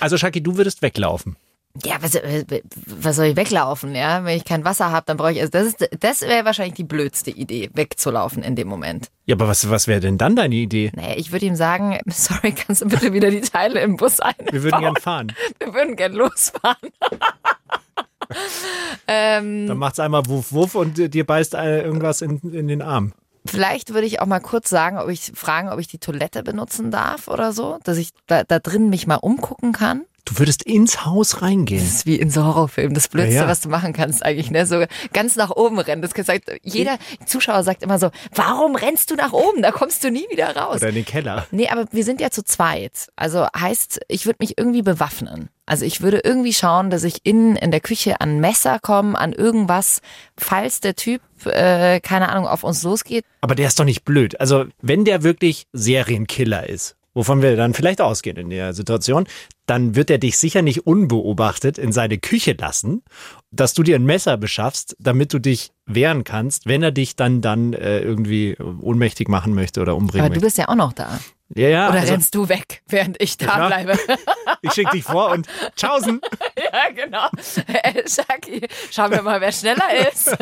Also 0.00 0.16
Shaki, 0.16 0.42
du 0.42 0.56
würdest 0.56 0.82
weglaufen. 0.82 1.36
Ja, 1.84 1.96
was, 2.00 2.14
äh, 2.14 2.44
was 2.86 3.16
soll 3.16 3.26
ich 3.26 3.36
weglaufen, 3.36 3.94
ja? 3.94 4.24
Wenn 4.24 4.36
ich 4.36 4.44
kein 4.44 4.64
Wasser 4.64 4.90
habe, 4.90 5.04
dann 5.06 5.16
brauche 5.16 5.32
ich. 5.32 5.40
Also 5.40 5.52
das 5.52 5.66
ist, 5.66 5.88
das 6.00 6.22
wäre 6.22 6.44
wahrscheinlich 6.44 6.74
die 6.74 6.84
blödste 6.84 7.30
Idee, 7.30 7.70
wegzulaufen 7.72 8.42
in 8.42 8.56
dem 8.56 8.68
Moment. 8.68 9.10
Ja, 9.26 9.36
aber 9.36 9.46
was, 9.46 9.68
was 9.70 9.86
wäre 9.86 10.00
denn 10.00 10.18
dann 10.18 10.34
deine 10.34 10.54
Idee? 10.54 10.90
Naja, 10.94 11.14
ich 11.16 11.30
würde 11.30 11.46
ihm 11.46 11.54
sagen, 11.54 11.98
sorry, 12.06 12.52
kannst 12.52 12.82
du 12.82 12.88
bitte 12.88 13.12
wieder 13.12 13.30
die 13.30 13.42
Teile 13.42 13.80
im 13.80 13.96
Bus 13.96 14.18
einbauen? 14.20 14.48
Wir 14.50 14.62
würden 14.62 14.80
gern 14.80 14.96
fahren. 14.96 15.32
Wir 15.58 15.74
würden 15.74 15.96
gern 15.96 16.12
losfahren. 16.14 16.90
ähm, 19.06 19.66
Dann 19.68 19.78
macht's 19.78 20.00
einmal 20.00 20.26
wuff 20.26 20.52
wuff 20.52 20.74
und 20.74 20.96
dir 20.96 21.26
beißt 21.26 21.54
äh, 21.54 21.82
irgendwas 21.82 22.22
in, 22.22 22.40
in 22.52 22.68
den 22.68 22.82
Arm. 22.82 23.12
Vielleicht 23.46 23.94
würde 23.94 24.06
ich 24.06 24.20
auch 24.20 24.26
mal 24.26 24.40
kurz 24.40 24.68
sagen, 24.68 24.98
ob 24.98 25.08
ich 25.08 25.32
fragen, 25.34 25.68
ob 25.68 25.78
ich 25.78 25.86
die 25.88 25.98
Toilette 25.98 26.42
benutzen 26.42 26.90
darf 26.90 27.28
oder 27.28 27.52
so, 27.52 27.78
dass 27.84 27.96
ich 27.96 28.10
da, 28.26 28.44
da 28.44 28.58
drin 28.58 28.90
mich 28.90 29.06
mal 29.06 29.16
umgucken 29.16 29.72
kann. 29.72 30.04
Du 30.28 30.38
würdest 30.38 30.62
ins 30.64 31.06
Haus 31.06 31.40
reingehen. 31.40 31.80
Das 31.82 31.88
ist 31.88 32.06
wie 32.06 32.16
in 32.16 32.30
so 32.30 32.44
Horrorfilmen. 32.44 32.92
Das 32.92 33.08
Blödste, 33.08 33.34
Ja, 33.34 33.42
ja. 33.42 33.48
was 33.48 33.62
du 33.62 33.70
machen 33.70 33.94
kannst 33.94 34.22
eigentlich, 34.22 34.50
ne? 34.50 34.66
So 34.66 34.84
ganz 35.14 35.36
nach 35.36 35.50
oben 35.50 35.78
rennen. 35.78 36.02
Das 36.02 36.10
sagt, 36.26 36.50
jeder 36.62 36.98
Zuschauer 37.24 37.62
sagt 37.62 37.82
immer 37.82 37.98
so, 37.98 38.10
warum 38.34 38.76
rennst 38.76 39.10
du 39.10 39.14
nach 39.14 39.32
oben? 39.32 39.62
Da 39.62 39.70
kommst 39.72 40.04
du 40.04 40.10
nie 40.10 40.26
wieder 40.30 40.54
raus. 40.54 40.76
Oder 40.76 40.90
in 40.90 40.96
den 40.96 41.06
Keller. 41.06 41.46
Nee, 41.50 41.68
aber 41.68 41.86
wir 41.92 42.04
sind 42.04 42.20
ja 42.20 42.30
zu 42.30 42.44
zweit. 42.44 43.08
Also 43.16 43.46
heißt, 43.56 44.00
ich 44.08 44.26
würde 44.26 44.36
mich 44.40 44.58
irgendwie 44.58 44.82
bewaffnen. 44.82 45.48
Also 45.64 45.86
ich 45.86 46.02
würde 46.02 46.20
irgendwie 46.24 46.52
schauen, 46.52 46.90
dass 46.90 47.04
ich 47.04 47.20
innen 47.24 47.56
in 47.56 47.70
der 47.70 47.80
Küche 47.80 48.20
an 48.20 48.38
Messer 48.40 48.78
komme, 48.80 49.18
an 49.18 49.32
irgendwas, 49.32 50.00
falls 50.36 50.80
der 50.80 50.94
Typ, 50.94 51.22
äh, 51.46 52.00
keine 52.00 52.28
Ahnung, 52.28 52.46
auf 52.46 52.64
uns 52.64 52.82
losgeht. 52.82 53.24
Aber 53.40 53.54
der 53.54 53.68
ist 53.68 53.78
doch 53.78 53.84
nicht 53.84 54.04
blöd. 54.04 54.40
Also, 54.40 54.64
wenn 54.80 55.04
der 55.04 55.22
wirklich 55.22 55.66
Serienkiller 55.72 56.68
ist, 56.68 56.96
wovon 57.18 57.42
wir 57.42 57.56
dann 57.56 57.74
vielleicht 57.74 58.00
ausgehen 58.00 58.36
in 58.36 58.48
der 58.48 58.72
Situation, 58.72 59.26
dann 59.66 59.96
wird 59.96 60.08
er 60.08 60.18
dich 60.18 60.38
sicher 60.38 60.62
nicht 60.62 60.86
unbeobachtet 60.86 61.76
in 61.76 61.90
seine 61.90 62.16
Küche 62.16 62.54
lassen, 62.56 63.02
dass 63.50 63.74
du 63.74 63.82
dir 63.82 63.96
ein 63.96 64.04
Messer 64.04 64.36
beschaffst, 64.36 64.94
damit 65.00 65.32
du 65.32 65.40
dich 65.40 65.72
wehren 65.84 66.22
kannst, 66.22 66.66
wenn 66.66 66.80
er 66.80 66.92
dich 66.92 67.16
dann 67.16 67.40
dann 67.40 67.72
äh, 67.72 67.98
irgendwie 67.98 68.56
ohnmächtig 68.56 69.26
machen 69.26 69.52
möchte 69.52 69.80
oder 69.80 69.96
umbringen 69.96 70.26
Aber 70.26 70.28
du 70.28 70.40
möchte. 70.40 70.46
bist 70.46 70.58
ja 70.58 70.68
auch 70.68 70.76
noch 70.76 70.92
da. 70.92 71.18
Ja, 71.56 71.68
ja, 71.68 71.88
Oder 71.88 72.00
also, 72.00 72.12
rennst 72.12 72.34
du 72.36 72.48
weg, 72.48 72.82
während 72.86 73.20
ich 73.20 73.36
da 73.36 73.46
klar. 73.46 73.66
bleibe? 73.66 73.98
ich 74.62 74.72
schicke 74.72 74.92
dich 74.92 75.02
vor 75.02 75.30
und 75.30 75.48
tschaußen. 75.74 76.20
ja, 76.72 76.90
genau. 76.94 77.26
Äh, 77.66 78.08
Shaki, 78.08 78.68
schauen 78.92 79.10
wir 79.10 79.22
mal, 79.22 79.40
wer 79.40 79.50
schneller 79.50 80.08
ist. 80.12 80.36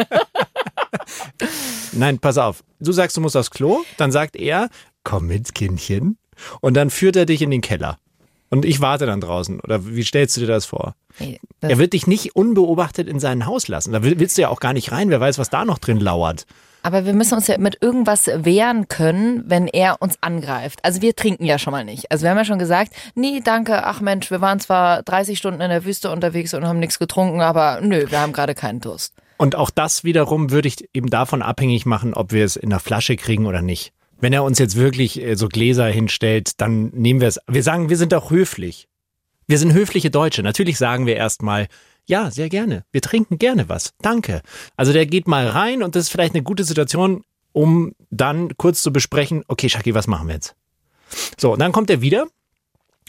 Nein, 1.92 2.18
pass 2.18 2.37
auf. 2.37 2.64
Du 2.80 2.92
sagst, 2.92 3.16
du 3.16 3.23
musst 3.23 3.37
aufs 3.37 3.50
Klo, 3.50 3.83
dann 3.97 4.12
sagt 4.12 4.37
er, 4.37 4.68
komm 5.04 5.28
mit, 5.28 5.54
Kindchen. 5.54 6.18
Und 6.61 6.75
dann 6.75 6.90
führt 6.90 7.16
er 7.16 7.26
dich 7.26 7.43
in 7.43 7.50
den 7.50 7.61
Keller. 7.61 7.99
Und 8.49 8.64
ich 8.64 8.81
warte 8.81 9.07
dann 9.07 9.21
draußen. 9.21 9.59
Oder 9.61 9.87
wie 9.87 10.05
stellst 10.05 10.37
du 10.37 10.43
dir 10.43 10.47
das 10.47 10.66
vor? 10.66 10.95
Nee, 11.19 11.40
Er 11.62 11.78
wird 11.78 11.95
dich 11.95 12.07
nicht 12.07 12.37
unbeobachtet 12.37 13.09
in 13.09 13.19
sein 13.19 13.45
Haus 13.47 13.66
lassen. 13.69 13.93
Da 13.93 14.02
will- 14.02 14.21
willst 14.21 14.38
du 14.38 14.43
ja 14.43 14.49
auch 14.50 14.61
gar 14.61 14.73
nicht 14.73 14.93
rein. 14.93 15.11
Wer 15.11 15.21
weiß, 15.21 15.38
was 15.38 15.50
da 15.50 15.64
noch 15.64 15.78
drin 15.78 15.99
lauert. 15.99 16.47
Aber 16.85 17.05
wir 17.05 17.14
müssen 17.14 17.35
uns 17.35 17.49
ja 17.49 17.59
mit 17.59 17.78
irgendwas 17.83 18.26
wehren 18.28 18.87
können, 18.87 19.43
wenn 19.47 19.66
er 19.66 20.00
uns 20.00 20.16
angreift. 20.21 20.78
Also 20.85 21.02
wir 21.02 21.16
trinken 21.16 21.45
ja 21.45 21.59
schon 21.59 21.73
mal 21.73 21.85
nicht. 21.85 22.12
Also 22.12 22.23
wir 22.23 22.31
haben 22.31 22.37
ja 22.38 22.45
schon 22.45 22.61
gesagt, 22.61 22.93
nee, 23.16 23.40
danke, 23.43 23.85
ach 23.85 24.00
Mensch, 24.00 24.31
wir 24.31 24.40
waren 24.40 24.61
zwar 24.61 25.02
30 25.02 25.37
Stunden 25.37 25.61
in 25.61 25.71
der 25.71 25.85
Wüste 25.85 26.12
unterwegs 26.12 26.55
und 26.55 26.64
haben 26.64 26.78
nichts 26.78 27.00
getrunken, 27.00 27.40
aber 27.40 27.81
nö, 27.83 28.05
wir 28.09 28.21
haben 28.21 28.33
gerade 28.33 28.55
keinen 28.55 28.78
Durst. 28.81 29.14
Und 29.37 29.57
auch 29.57 29.71
das 29.71 30.05
wiederum 30.05 30.52
würde 30.52 30.69
ich 30.69 30.88
eben 30.95 31.11
davon 31.11 31.43
abhängig 31.43 31.87
machen, 31.87 32.14
ob 32.14 32.31
wir 32.33 32.45
es 32.45 32.55
in 32.55 32.71
der 32.71 32.78
Flasche 32.81 33.16
kriegen 33.16 33.47
oder 33.47 33.62
nicht. 33.62 33.93
Wenn 34.18 34.32
er 34.32 34.44
uns 34.44 34.58
jetzt 34.58 34.76
wirklich 34.76 35.20
äh, 35.23 35.37
so 35.37 35.49
Gläser 35.49 35.87
hinstellt, 35.87 36.61
dann 36.61 36.88
nehmen 36.88 37.20
wir 37.20 37.28
es. 37.28 37.38
Wir 37.46 37.62
sagen, 37.62 37.88
wir 37.88 37.96
sind 37.96 38.14
auch 38.14 38.30
höflich. 38.30 38.88
Wir 39.46 39.58
sind 39.58 39.73
höfliche 39.73 40.11
Deutsche. 40.11 40.42
Natürlich 40.42 40.78
sagen 40.78 41.06
wir 41.06 41.16
erstmal, 41.16 41.68
ja, 42.06 42.30
sehr 42.30 42.49
gerne. 42.49 42.85
Wir 42.92 43.02
trinken 43.02 43.38
gerne 43.38 43.68
was. 43.68 43.94
Danke. 44.00 44.42
Also 44.76 44.92
der 44.92 45.06
geht 45.06 45.28
mal 45.28 45.49
rein 45.49 45.82
und 45.82 45.94
das 45.94 46.04
ist 46.04 46.11
vielleicht 46.11 46.35
eine 46.35 46.42
gute 46.42 46.64
Situation, 46.64 47.25
um 47.52 47.94
dann 48.11 48.56
kurz 48.56 48.82
zu 48.82 48.92
besprechen, 48.92 49.44
okay, 49.49 49.68
Shaki, 49.68 49.94
was 49.94 50.06
machen 50.06 50.28
wir 50.28 50.35
jetzt? 50.35 50.54
So, 51.38 51.52
und 51.52 51.58
dann 51.58 51.73
kommt 51.73 51.90
er 51.90 52.00
wieder 52.00 52.26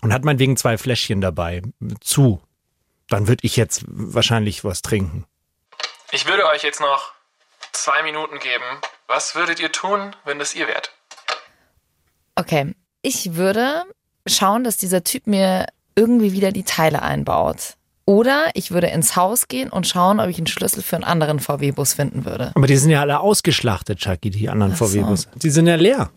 und 0.02 0.14
hat 0.14 0.24
meinetwegen 0.24 0.58
zwei 0.58 0.78
Fläschchen 0.78 1.22
dabei 1.22 1.62
zu. 2.02 2.42
Dann 3.10 3.28
würde 3.28 3.46
ich 3.46 3.56
jetzt 3.56 3.84
wahrscheinlich 3.88 4.64
was 4.64 4.82
trinken. 4.82 5.26
Ich 6.12 6.28
würde 6.28 6.46
euch 6.48 6.64
jetzt 6.64 6.82
noch 6.82 7.14
zwei 7.72 8.04
Minuten 8.04 8.40
geben. 8.40 8.64
Was 9.08 9.36
würdet 9.36 9.60
ihr 9.60 9.72
tun, 9.72 10.16
wenn 10.26 10.40
das 10.40 10.56
ihr 10.56 10.68
wärt? 10.68 10.97
Okay, 12.38 12.75
ich 13.01 13.34
würde 13.34 13.84
schauen, 14.27 14.63
dass 14.63 14.77
dieser 14.77 15.03
Typ 15.03 15.25
mir 15.25 15.65
irgendwie 15.96 16.34
wieder 16.34 16.51
die 16.51 16.63
Teile 16.63 17.01
einbaut. 17.01 17.74
Oder 18.06 18.51
ich 18.53 18.72
würde 18.72 18.88
ins 18.88 19.15
Haus 19.15 19.48
gehen 19.48 19.70
und 19.70 19.88
schauen, 19.88 20.20
ob 20.20 20.29
ich 20.29 20.38
einen 20.38 20.48
Schlüssel 20.48 20.84
für 20.84 20.96
einen 20.96 21.03
anderen 21.03 21.39
VW-Bus 21.39 21.94
finden 21.94 22.25
würde. 22.25 22.51
Aber 22.53 22.67
die 22.67 22.77
sind 22.77 22.91
ja 22.91 23.01
alle 23.01 23.20
ausgeschlachtet, 23.20 24.00
Chucky, 24.00 24.29
die 24.29 24.50
anderen 24.50 24.75
so. 24.75 24.86
VW-Bus. 24.86 25.27
Die 25.36 25.50
sind 25.50 25.65
ja 25.65 25.75
leer. 25.75 26.12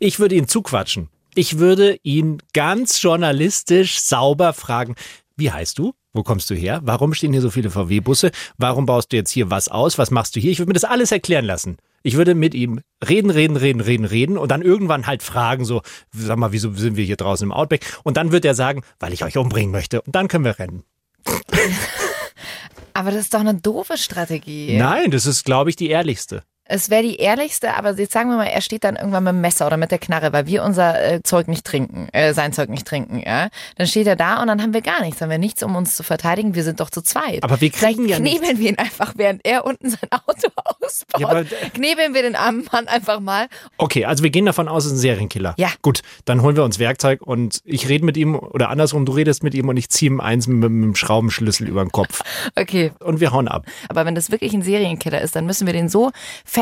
Ich 0.00 0.18
würde 0.18 0.34
ihn 0.34 0.48
zuquatschen. 0.48 1.08
Ich 1.34 1.58
würde 1.58 1.98
ihn 2.02 2.42
ganz 2.52 3.00
journalistisch 3.00 4.00
sauber 4.00 4.52
fragen, 4.52 4.96
wie 5.36 5.52
heißt 5.52 5.78
du? 5.78 5.94
Wo 6.12 6.24
kommst 6.24 6.50
du 6.50 6.56
her? 6.56 6.80
Warum 6.82 7.14
stehen 7.14 7.32
hier 7.32 7.40
so 7.40 7.50
viele 7.50 7.70
VW-Busse? 7.70 8.32
Warum 8.58 8.84
baust 8.84 9.12
du 9.12 9.16
jetzt 9.16 9.30
hier 9.30 9.50
was 9.50 9.68
aus? 9.68 9.98
Was 9.98 10.10
machst 10.10 10.34
du 10.34 10.40
hier? 10.40 10.50
Ich 10.50 10.58
würde 10.58 10.70
mir 10.70 10.74
das 10.74 10.84
alles 10.84 11.12
erklären 11.12 11.44
lassen. 11.44 11.76
Ich 12.02 12.16
würde 12.16 12.34
mit 12.34 12.54
ihm 12.54 12.80
reden, 13.06 13.30
reden, 13.30 13.56
reden, 13.56 13.80
reden, 13.80 14.04
reden 14.04 14.38
und 14.38 14.50
dann 14.50 14.62
irgendwann 14.62 15.06
halt 15.06 15.22
fragen, 15.22 15.64
so, 15.64 15.82
sag 16.12 16.38
mal, 16.38 16.52
wieso 16.52 16.72
sind 16.72 16.96
wir 16.96 17.04
hier 17.04 17.16
draußen 17.16 17.46
im 17.46 17.52
Outback? 17.52 17.84
Und 18.04 18.16
dann 18.16 18.32
wird 18.32 18.44
er 18.44 18.54
sagen, 18.54 18.82
weil 18.98 19.12
ich 19.12 19.24
euch 19.24 19.36
umbringen 19.36 19.70
möchte. 19.70 20.00
Und 20.02 20.14
dann 20.14 20.28
können 20.28 20.44
wir 20.44 20.58
rennen. 20.58 20.82
Aber 22.94 23.10
das 23.10 23.20
ist 23.20 23.34
doch 23.34 23.40
eine 23.40 23.54
doofe 23.54 23.96
Strategie. 23.96 24.76
Nein, 24.76 25.10
das 25.10 25.26
ist, 25.26 25.44
glaube 25.44 25.70
ich, 25.70 25.76
die 25.76 25.88
ehrlichste. 25.88 26.42
Es 26.70 26.88
wäre 26.90 27.02
die 27.02 27.16
ehrlichste, 27.16 27.74
aber 27.74 27.92
jetzt 27.98 28.12
sagen 28.12 28.30
wir 28.30 28.36
mal, 28.36 28.46
er 28.46 28.60
steht 28.60 28.84
dann 28.84 28.96
irgendwann 28.96 29.24
mit 29.24 29.32
dem 29.32 29.40
Messer 29.40 29.66
oder 29.66 29.76
mit 29.76 29.90
der 29.90 29.98
Knarre, 29.98 30.32
weil 30.32 30.46
wir 30.46 30.62
unser 30.62 31.02
äh, 31.02 31.22
Zeug 31.22 31.48
nicht 31.48 31.64
trinken, 31.66 32.08
äh, 32.12 32.32
sein 32.32 32.52
Zeug 32.52 32.68
nicht 32.70 32.86
trinken, 32.86 33.20
ja. 33.24 33.48
Dann 33.76 33.86
steht 33.86 34.06
er 34.06 34.16
da 34.16 34.40
und 34.40 34.46
dann 34.46 34.62
haben 34.62 34.72
wir 34.72 34.80
gar 34.82 35.00
nichts, 35.02 35.20
haben 35.20 35.30
wir 35.30 35.38
nichts, 35.38 35.62
um 35.62 35.74
uns 35.76 35.96
zu 35.96 36.02
verteidigen. 36.02 36.54
Wir 36.54 36.62
sind 36.64 36.80
doch 36.80 36.90
zu 36.90 37.02
zweit. 37.02 37.42
Aber 37.42 37.60
wir 37.60 37.70
kriegen 37.70 38.04
Vielleicht 38.04 38.08
ja 38.08 38.16
knebeln 38.18 38.58
wir 38.58 38.68
ihn 38.70 38.78
einfach, 38.78 39.14
während 39.16 39.44
er 39.44 39.64
unten 39.64 39.90
sein 39.90 40.08
Auto 40.10 40.48
ausbaut. 40.80 41.20
Ja, 41.20 41.28
aber- 41.28 41.44
knebeln 41.74 42.14
wir 42.14 42.22
den 42.22 42.36
armen 42.36 42.66
Mann 42.72 42.86
einfach 42.88 43.20
mal. 43.20 43.48
Okay, 43.76 44.04
also 44.04 44.22
wir 44.22 44.30
gehen 44.30 44.46
davon 44.46 44.68
aus, 44.68 44.84
es 44.84 44.92
ist 44.92 44.98
ein 44.98 45.00
Serienkiller. 45.00 45.54
Ja. 45.58 45.68
Gut, 45.82 46.02
dann 46.24 46.42
holen 46.42 46.56
wir 46.56 46.64
uns 46.64 46.78
Werkzeug 46.78 47.22
und 47.22 47.60
ich 47.64 47.88
rede 47.88 48.04
mit 48.04 48.16
ihm 48.16 48.36
oder 48.36 48.68
andersrum, 48.70 49.04
du 49.06 49.12
redest 49.12 49.42
mit 49.42 49.54
ihm 49.54 49.68
und 49.68 49.76
ich 49.76 49.88
ziehe 49.88 50.10
ihm 50.10 50.20
eins 50.20 50.46
mit, 50.46 50.58
mit 50.70 50.70
dem 50.84 50.94
Schraubenschlüssel 50.94 51.66
über 51.68 51.84
den 51.84 51.90
Kopf 51.92 52.22
Okay, 52.56 52.92
und 53.00 53.20
wir 53.20 53.32
hauen 53.32 53.48
ab. 53.48 53.66
aber 53.88 54.04
wenn 54.06 54.14
das 54.14 54.30
wirklich 54.30 54.52
ein 54.54 54.62
Serienkiller 54.62 55.20
ist, 55.20 55.34
dann 55.36 55.46
müssen 55.46 55.66
wir 55.66 55.72
den 55.72 55.88
so 55.88 56.10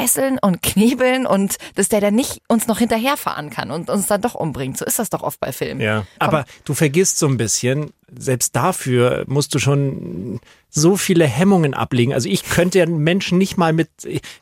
fesseln 0.00 0.38
und 0.40 0.62
knebeln 0.62 1.26
und 1.26 1.56
dass 1.74 1.88
der 1.88 2.00
dann 2.00 2.14
nicht 2.14 2.42
uns 2.48 2.66
noch 2.66 2.78
hinterherfahren 2.78 3.50
kann 3.50 3.70
und 3.70 3.90
uns 3.90 4.06
dann 4.06 4.20
doch 4.20 4.34
umbringt. 4.34 4.78
So 4.78 4.84
ist 4.84 4.98
das 4.98 5.10
doch 5.10 5.22
oft 5.22 5.40
bei 5.40 5.52
Filmen. 5.52 5.80
Ja. 5.80 6.06
Aber 6.18 6.44
du 6.64 6.74
vergisst 6.74 7.18
so 7.18 7.26
ein 7.26 7.36
bisschen, 7.36 7.92
selbst 8.16 8.56
dafür 8.56 9.24
musst 9.26 9.54
du 9.54 9.58
schon 9.58 10.40
so 10.70 10.96
viele 10.96 11.26
Hemmungen 11.26 11.74
ablegen. 11.74 12.12
Also 12.12 12.28
ich 12.28 12.44
könnte 12.44 12.78
ja 12.78 12.84
einen 12.84 12.98
Menschen 12.98 13.38
nicht 13.38 13.56
mal 13.56 13.72
mit, 13.72 13.88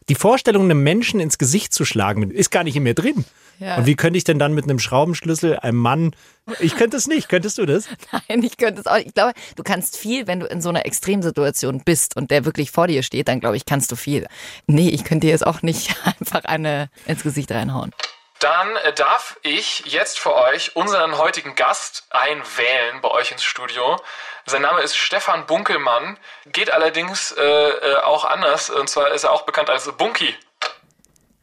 die 0.08 0.14
Vorstellung, 0.14 0.64
einem 0.64 0.82
Menschen 0.82 1.20
ins 1.20 1.38
Gesicht 1.38 1.72
zu 1.72 1.84
schlagen, 1.84 2.30
ist 2.30 2.50
gar 2.50 2.64
nicht 2.64 2.76
in 2.76 2.82
mir 2.82 2.94
drin. 2.94 3.24
Ja. 3.58 3.76
Und 3.76 3.86
wie 3.86 3.96
könnte 3.96 4.18
ich 4.18 4.24
denn 4.24 4.38
dann 4.38 4.52
mit 4.52 4.64
einem 4.64 4.78
Schraubenschlüssel 4.78 5.58
einem 5.58 5.78
Mann, 5.78 6.14
ich 6.60 6.76
könnte 6.76 6.96
es 6.96 7.06
nicht, 7.06 7.28
könntest 7.28 7.58
du 7.58 7.64
das? 7.64 7.88
Nein, 8.28 8.42
ich 8.42 8.56
könnte 8.56 8.80
es 8.80 8.86
auch. 8.86 8.98
Ich 8.98 9.14
glaube, 9.14 9.32
du 9.56 9.62
kannst 9.62 9.96
viel, 9.96 10.26
wenn 10.26 10.40
du 10.40 10.46
in 10.46 10.60
so 10.60 10.68
einer 10.68 10.84
Extremsituation 10.84 11.82
bist 11.84 12.16
und 12.16 12.30
der 12.30 12.44
wirklich 12.44 12.70
vor 12.70 12.86
dir 12.86 13.02
steht, 13.02 13.28
dann 13.28 13.40
glaube 13.40 13.56
ich, 13.56 13.64
kannst 13.64 13.90
du 13.90 13.96
viel. 13.96 14.26
Nee, 14.66 14.90
ich 14.90 15.04
könnte 15.04 15.26
dir 15.26 15.32
jetzt 15.32 15.46
auch 15.46 15.62
nicht 15.62 15.96
einfach 16.04 16.44
eine 16.44 16.90
ins 17.06 17.22
Gesicht 17.22 17.50
reinhauen. 17.50 17.92
Dann 18.40 18.76
äh, 18.76 18.92
darf 18.92 19.38
ich 19.42 19.80
jetzt 19.86 20.18
für 20.18 20.34
euch 20.34 20.76
unseren 20.76 21.16
heutigen 21.16 21.54
Gast 21.54 22.06
einwählen 22.10 23.00
bei 23.00 23.10
euch 23.10 23.32
ins 23.32 23.42
Studio. 23.44 23.96
Sein 24.44 24.62
Name 24.62 24.82
ist 24.82 24.96
Stefan 24.96 25.46
Bunkelmann, 25.46 26.18
geht 26.46 26.70
allerdings 26.70 27.32
äh, 27.32 27.42
äh, 27.42 27.96
auch 28.04 28.24
anders. 28.24 28.70
Und 28.70 28.88
zwar 28.88 29.12
ist 29.12 29.24
er 29.24 29.32
auch 29.32 29.42
bekannt 29.46 29.70
als 29.70 29.90
Bunky. 29.96 30.34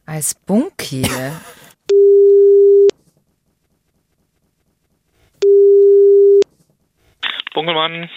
Als 0.06 0.34
Bunky. 0.34 1.02
Bunkelmann, 7.54 8.10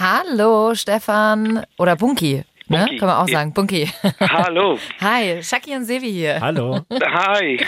Hallo, 0.00 0.74
Stefan. 0.74 1.64
Oder 1.78 1.96
Bunky. 1.96 2.44
Ne? 2.68 2.86
Kann 2.98 3.08
man 3.08 3.16
auch 3.18 3.28
sagen. 3.28 3.52
Bunky. 3.52 3.90
hallo. 4.20 4.78
Hi, 5.00 5.42
Shaki 5.42 5.76
und 5.76 5.84
Sevi 5.84 6.10
hier. 6.10 6.40
Hallo. 6.40 6.80
Hi. 6.90 7.58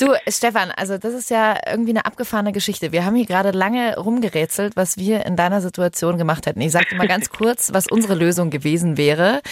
Du, 0.00 0.14
Stefan, 0.28 0.70
also 0.70 0.96
das 0.96 1.12
ist 1.12 1.28
ja 1.28 1.58
irgendwie 1.70 1.90
eine 1.90 2.06
abgefahrene 2.06 2.52
Geschichte. 2.52 2.90
Wir 2.90 3.04
haben 3.04 3.16
hier 3.16 3.26
gerade 3.26 3.50
lange 3.50 3.98
rumgerätselt, 3.98 4.74
was 4.74 4.96
wir 4.96 5.26
in 5.26 5.36
deiner 5.36 5.60
Situation 5.60 6.16
gemacht 6.16 6.46
hätten. 6.46 6.62
Ich 6.62 6.72
sage 6.72 6.96
mal 6.96 7.06
ganz 7.06 7.28
kurz, 7.38 7.74
was 7.74 7.86
unsere 7.86 8.14
Lösung 8.14 8.48
gewesen 8.48 8.96
wäre. 8.96 9.42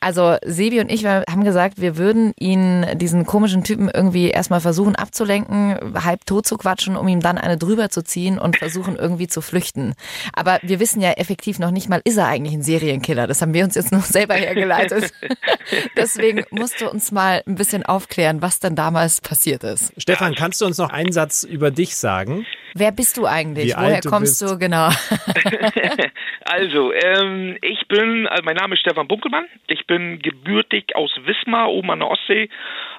Also 0.00 0.38
Sebi 0.42 0.80
und 0.80 0.90
ich 0.90 1.04
haben 1.04 1.44
gesagt, 1.44 1.78
wir 1.78 1.98
würden 1.98 2.32
ihn, 2.38 2.86
diesen 2.94 3.26
komischen 3.26 3.64
Typen, 3.64 3.90
irgendwie 3.92 4.30
erstmal 4.30 4.62
versuchen 4.62 4.96
abzulenken, 4.96 5.78
halb 6.02 6.24
tot 6.24 6.46
zu 6.46 6.56
quatschen, 6.56 6.96
um 6.96 7.06
ihm 7.06 7.20
dann 7.20 7.36
eine 7.36 7.58
drüber 7.58 7.90
zu 7.90 8.02
ziehen 8.02 8.38
und 8.38 8.56
versuchen 8.56 8.96
irgendwie 8.96 9.28
zu 9.28 9.42
flüchten. 9.42 9.92
Aber 10.32 10.58
wir 10.62 10.80
wissen 10.80 11.02
ja 11.02 11.10
effektiv 11.12 11.58
noch 11.58 11.70
nicht 11.70 11.90
mal, 11.90 12.00
ist 12.04 12.16
er 12.16 12.28
eigentlich 12.28 12.54
ein 12.54 12.62
Serienkiller? 12.62 13.26
Das 13.26 13.42
haben 13.42 13.52
wir 13.52 13.62
uns 13.62 13.74
jetzt 13.74 13.92
noch 13.92 14.04
selber 14.04 14.36
hergeleitet. 14.36 15.12
Deswegen 15.98 16.44
musst 16.50 16.80
du 16.80 16.88
uns 16.88 17.12
mal 17.12 17.42
ein 17.46 17.56
bisschen 17.56 17.84
aufklären, 17.84 18.40
was 18.40 18.58
denn 18.58 18.74
damals 18.74 19.20
passiert 19.20 19.64
ist. 19.64 19.97
Stefan, 19.98 20.34
kannst 20.34 20.60
du 20.60 20.66
uns 20.66 20.78
noch 20.78 20.90
einen 20.90 21.12
Satz 21.12 21.44
über 21.44 21.70
dich 21.70 21.96
sagen? 21.96 22.46
Wer 22.74 22.92
bist 22.92 23.16
du 23.16 23.26
eigentlich? 23.26 23.74
Wie 23.74 23.76
Woher 23.76 24.00
kommst 24.00 24.40
bist? 24.40 24.52
du 24.52 24.58
genau? 24.58 24.88
also, 26.44 26.92
ähm, 26.92 27.56
ich 27.62 27.88
bin, 27.88 28.26
also 28.28 28.42
mein 28.44 28.56
Name 28.56 28.74
ist 28.74 28.80
Stefan 28.80 29.08
Bunkelmann. 29.08 29.46
Ich 29.66 29.86
bin 29.86 30.20
gebürtig 30.20 30.94
aus 30.94 31.10
Wismar, 31.24 31.70
oben 31.70 31.90
an 31.90 32.00
der 32.00 32.10
Ostsee, 32.10 32.48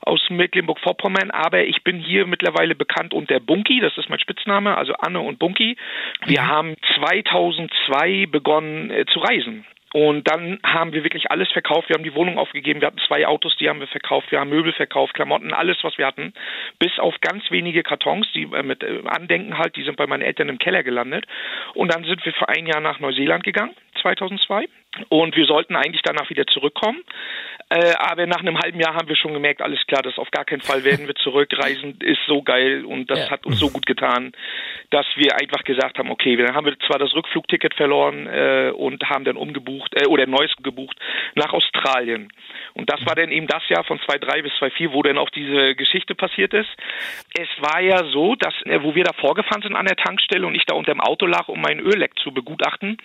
aus 0.01 0.21
Mecklenburg-Vorpommern, 0.29 1.31
aber 1.31 1.63
ich 1.63 1.83
bin 1.83 1.99
hier 1.99 2.25
mittlerweile 2.25 2.75
bekannt 2.75 3.13
unter 3.13 3.39
Bunky, 3.39 3.79
das 3.79 3.97
ist 3.97 4.09
mein 4.09 4.19
Spitzname, 4.19 4.77
also 4.77 4.93
Anne 4.93 5.21
und 5.21 5.39
Bunky. 5.39 5.77
Wir 6.25 6.41
mhm. 6.41 6.47
haben 6.47 6.75
2002 6.95 8.27
begonnen 8.29 8.91
äh, 8.91 9.05
zu 9.05 9.19
reisen. 9.19 9.65
Und 9.93 10.29
dann 10.29 10.59
haben 10.63 10.93
wir 10.93 11.03
wirklich 11.03 11.31
alles 11.31 11.49
verkauft. 11.51 11.89
Wir 11.89 11.95
haben 11.95 12.03
die 12.03 12.13
Wohnung 12.13 12.37
aufgegeben. 12.37 12.81
Wir 12.81 12.87
hatten 12.87 13.01
zwei 13.07 13.25
Autos, 13.25 13.55
die 13.57 13.69
haben 13.69 13.79
wir 13.79 13.87
verkauft. 13.87 14.31
Wir 14.31 14.39
haben 14.39 14.49
Möbel 14.49 14.71
verkauft, 14.73 15.15
Klamotten, 15.15 15.53
alles, 15.53 15.77
was 15.83 15.97
wir 15.97 16.05
hatten. 16.05 16.33
Bis 16.77 16.99
auf 16.99 17.15
ganz 17.21 17.49
wenige 17.49 17.81
Kartons, 17.81 18.27
die 18.33 18.43
äh, 18.43 18.63
mit 18.63 18.83
äh, 18.83 19.01
Andenken 19.05 19.57
halt, 19.57 19.75
die 19.75 19.83
sind 19.83 19.97
bei 19.97 20.05
meinen 20.05 20.21
Eltern 20.21 20.49
im 20.49 20.59
Keller 20.59 20.83
gelandet. 20.83 21.25
Und 21.73 21.93
dann 21.93 22.03
sind 22.03 22.23
wir 22.23 22.33
für 22.33 22.49
ein 22.49 22.67
Jahr 22.67 22.81
nach 22.81 22.99
Neuseeland 22.99 23.43
gegangen, 23.43 23.75
2002. 24.01 24.67
Und 25.09 25.35
wir 25.35 25.45
sollten 25.45 25.75
eigentlich 25.75 26.01
danach 26.01 26.29
wieder 26.29 26.47
zurückkommen. 26.47 27.03
Äh, 27.71 27.93
aber 27.99 28.25
nach 28.25 28.39
einem 28.39 28.57
halben 28.57 28.79
Jahr 28.79 28.95
haben 28.95 29.07
wir 29.07 29.15
schon 29.15 29.33
gemerkt, 29.33 29.61
alles 29.61 29.85
klar, 29.85 30.01
das 30.01 30.17
auf 30.17 30.31
gar 30.31 30.43
keinen 30.43 30.61
Fall 30.61 30.83
werden 30.83 31.05
wir 31.05 31.13
zurückreisen, 31.13 31.99
ist 32.01 32.21
so 32.25 32.41
geil 32.41 32.83
und 32.83 33.11
das 33.11 33.19
ja. 33.19 33.29
hat 33.29 33.45
uns 33.45 33.59
so 33.59 33.69
gut 33.69 33.85
getan, 33.85 34.31
dass 34.89 35.05
wir 35.15 35.39
einfach 35.39 35.63
gesagt 35.63 35.99
haben, 35.99 36.09
okay, 36.09 36.35
dann 36.35 36.55
haben 36.55 36.65
wir 36.65 36.79
zwar 36.87 36.97
das 36.97 37.13
Rückflugticket 37.13 37.75
verloren 37.75 38.25
äh, 38.25 38.71
und 38.75 39.03
haben 39.07 39.23
dann 39.23 39.37
umgebucht 39.37 39.93
äh, 39.93 40.07
oder 40.07 40.25
neues 40.25 40.51
gebucht 40.63 40.97
nach 41.35 41.53
Australien. 41.53 42.33
Und 42.73 42.89
das 42.89 43.05
war 43.05 43.13
dann 43.13 43.29
eben 43.29 43.45
das 43.45 43.61
Jahr 43.69 43.83
von 43.83 43.99
2003 43.99 44.41
bis 44.41 44.51
2004, 44.57 44.93
wo 44.93 45.03
dann 45.03 45.19
auch 45.19 45.29
diese 45.29 45.75
Geschichte 45.75 46.15
passiert 46.15 46.55
ist. 46.55 46.69
Es 47.37 47.49
war 47.59 47.81
ja 47.81 48.03
so, 48.05 48.33
dass, 48.33 48.55
äh, 48.63 48.81
wo 48.81 48.95
wir 48.95 49.03
da 49.03 49.13
vorgefahren 49.13 49.61
sind 49.61 49.75
an 49.75 49.85
der 49.85 49.95
Tankstelle 49.95 50.47
und 50.47 50.55
ich 50.55 50.65
da 50.65 50.73
unter 50.73 50.91
dem 50.91 51.01
Auto 51.01 51.27
lag, 51.27 51.47
um 51.49 51.61
mein 51.61 51.79
Ölleck 51.79 52.17
zu 52.17 52.31
begutachten, 52.31 52.97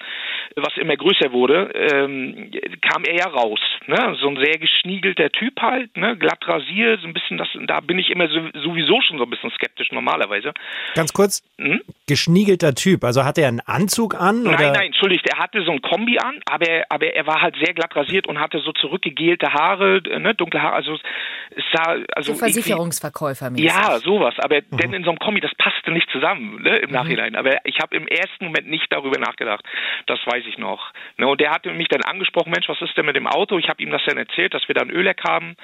was 0.56 0.74
immer 0.78 0.96
größer 0.96 1.32
wurde, 1.32 1.73
ähm, 1.74 2.52
kam 2.80 3.04
er 3.04 3.16
ja 3.16 3.26
raus. 3.26 3.58
Ne? 3.86 4.16
So 4.20 4.28
ein 4.28 4.36
sehr 4.36 4.58
geschniegelter 4.58 5.30
Typ 5.30 5.60
halt, 5.60 5.96
ne? 5.96 6.16
glatt 6.16 6.46
rasiert, 6.46 7.00
so 7.00 7.08
ein 7.08 7.12
bisschen 7.12 7.36
das, 7.36 7.48
da 7.66 7.80
bin 7.80 7.98
ich 7.98 8.10
immer 8.10 8.28
so, 8.28 8.40
sowieso 8.62 9.00
schon 9.02 9.18
so 9.18 9.24
ein 9.24 9.30
bisschen 9.30 9.50
skeptisch 9.50 9.90
normalerweise. 9.90 10.52
Ganz 10.94 11.12
kurz, 11.12 11.42
hm? 11.58 11.80
geschniegelter 12.06 12.74
Typ, 12.74 13.02
also 13.02 13.24
hat 13.24 13.38
er 13.38 13.48
einen 13.48 13.60
Anzug 13.60 14.14
an? 14.14 14.44
Nein, 14.44 14.54
oder? 14.54 14.72
nein, 14.72 14.86
entschuldigt, 14.86 15.26
er 15.26 15.38
hatte 15.38 15.62
so 15.64 15.72
ein 15.72 15.82
Kombi 15.82 16.18
an, 16.18 16.40
aber, 16.46 16.84
aber 16.88 17.06
er 17.06 17.26
war 17.26 17.42
halt 17.42 17.56
sehr 17.56 17.74
glatt 17.74 17.94
rasiert 17.96 18.28
und 18.28 18.38
hatte 18.38 18.60
so 18.60 18.72
zurückgegelte 18.72 19.52
Haare, 19.52 20.00
ne? 20.20 20.34
dunkle 20.34 20.62
Haare, 20.62 20.76
also 20.76 20.94
es 20.94 21.64
sah... 21.72 21.96
Also 22.14 22.34
so 22.34 22.38
Versicherungsverkäufer 22.38 23.48
-mäßig. 23.48 23.64
Ja, 23.64 23.98
sowas, 23.98 24.34
aber 24.38 24.60
mhm. 24.70 24.76
denn 24.76 24.92
in 24.92 25.04
so 25.04 25.10
einem 25.10 25.18
Kombi, 25.18 25.40
das 25.40 25.54
passte 25.56 25.90
nicht 25.90 26.08
zusammen 26.10 26.62
ne? 26.62 26.78
im 26.78 26.90
mhm. 26.90 26.94
Nachhinein, 26.94 27.34
aber 27.34 27.58
ich 27.64 27.80
habe 27.80 27.96
im 27.96 28.06
ersten 28.06 28.44
Moment 28.44 28.68
nicht 28.68 28.86
darüber 28.90 29.18
nachgedacht, 29.18 29.64
das 30.06 30.20
weiß 30.24 30.44
ich 30.46 30.58
noch. 30.58 30.92
Ne? 31.18 31.26
Und 31.26 31.40
der 31.40 31.50
hatte 31.64 31.76
mich 31.76 31.88
dann 31.88 32.02
angesprochen, 32.02 32.50
Mensch, 32.50 32.68
was 32.68 32.80
ist 32.80 32.97
denn 32.97 33.06
mit 33.06 33.16
dem 33.16 33.26
Auto? 33.26 33.59
Ich 33.59 33.68
habe 33.68 33.83
ihm 33.83 33.90
das 33.90 34.02
dann 34.06 34.18
erzählt, 34.18 34.54
dass 34.54 34.66
wir 34.68 34.75
dann 34.75 34.90
Öleck 34.90 35.23
haben. 35.26 35.56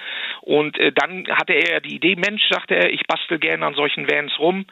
Und 0.42 0.78
äh, 0.78 0.92
dann 0.92 1.26
hatte 1.28 1.52
er 1.52 1.80
die 1.80 1.94
Idee, 1.94 2.16
Mensch, 2.16 2.42
sagte 2.50 2.74
er, 2.74 2.92
ich 2.92 3.06
bastel 3.06 3.38
gerne 3.38 3.66
an 3.66 3.74
solchen 3.74 4.10
Vans 4.10 4.38
rum. 4.38 4.66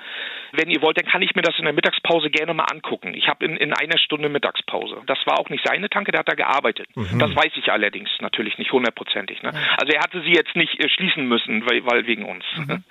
Wenn 0.53 0.71
ihr 0.71 0.81
wollt, 0.83 0.99
dann 0.99 1.07
kann 1.07 1.23
ich 1.23 1.35
mir 1.35 1.43
das 1.43 1.59
in 1.59 1.65
der 1.65 1.75
Mittagspause 1.75 2.31
gerne 2.31 2.55
mal 2.55 2.65
angucken. 2.65 3.15
Ich 3.15 3.29
habe 3.29 3.45
in, 3.45 3.57
in 3.57 3.73
einer 3.73 3.99
Stunde 3.99 4.29
Mittagspause. 4.29 5.03
Das 5.07 5.19
war 5.27 5.39
auch 5.39 5.51
nicht 5.51 5.67
seine 5.67 5.89
Tanke, 5.89 6.13
der 6.13 6.21
hat 6.21 6.29
da 6.29 6.35
gearbeitet. 6.35 6.89
Mhm. 6.95 7.19
Das 7.19 7.35
weiß 7.35 7.53
ich 7.57 7.71
allerdings 7.71 8.11
natürlich 8.21 8.59
nicht 8.59 8.73
hundertprozentig. 8.73 9.43
Ne? 9.43 9.53
Also 9.79 9.93
er 9.93 10.01
hatte 10.01 10.23
sie 10.23 10.33
jetzt 10.33 10.57
nicht 10.57 10.83
äh, 10.83 10.89
schließen 10.89 11.27
müssen, 11.27 11.65
weil, 11.69 11.85
weil 11.85 12.07
wegen 12.07 12.25
uns. 12.25 12.45
Mhm. 12.57 12.85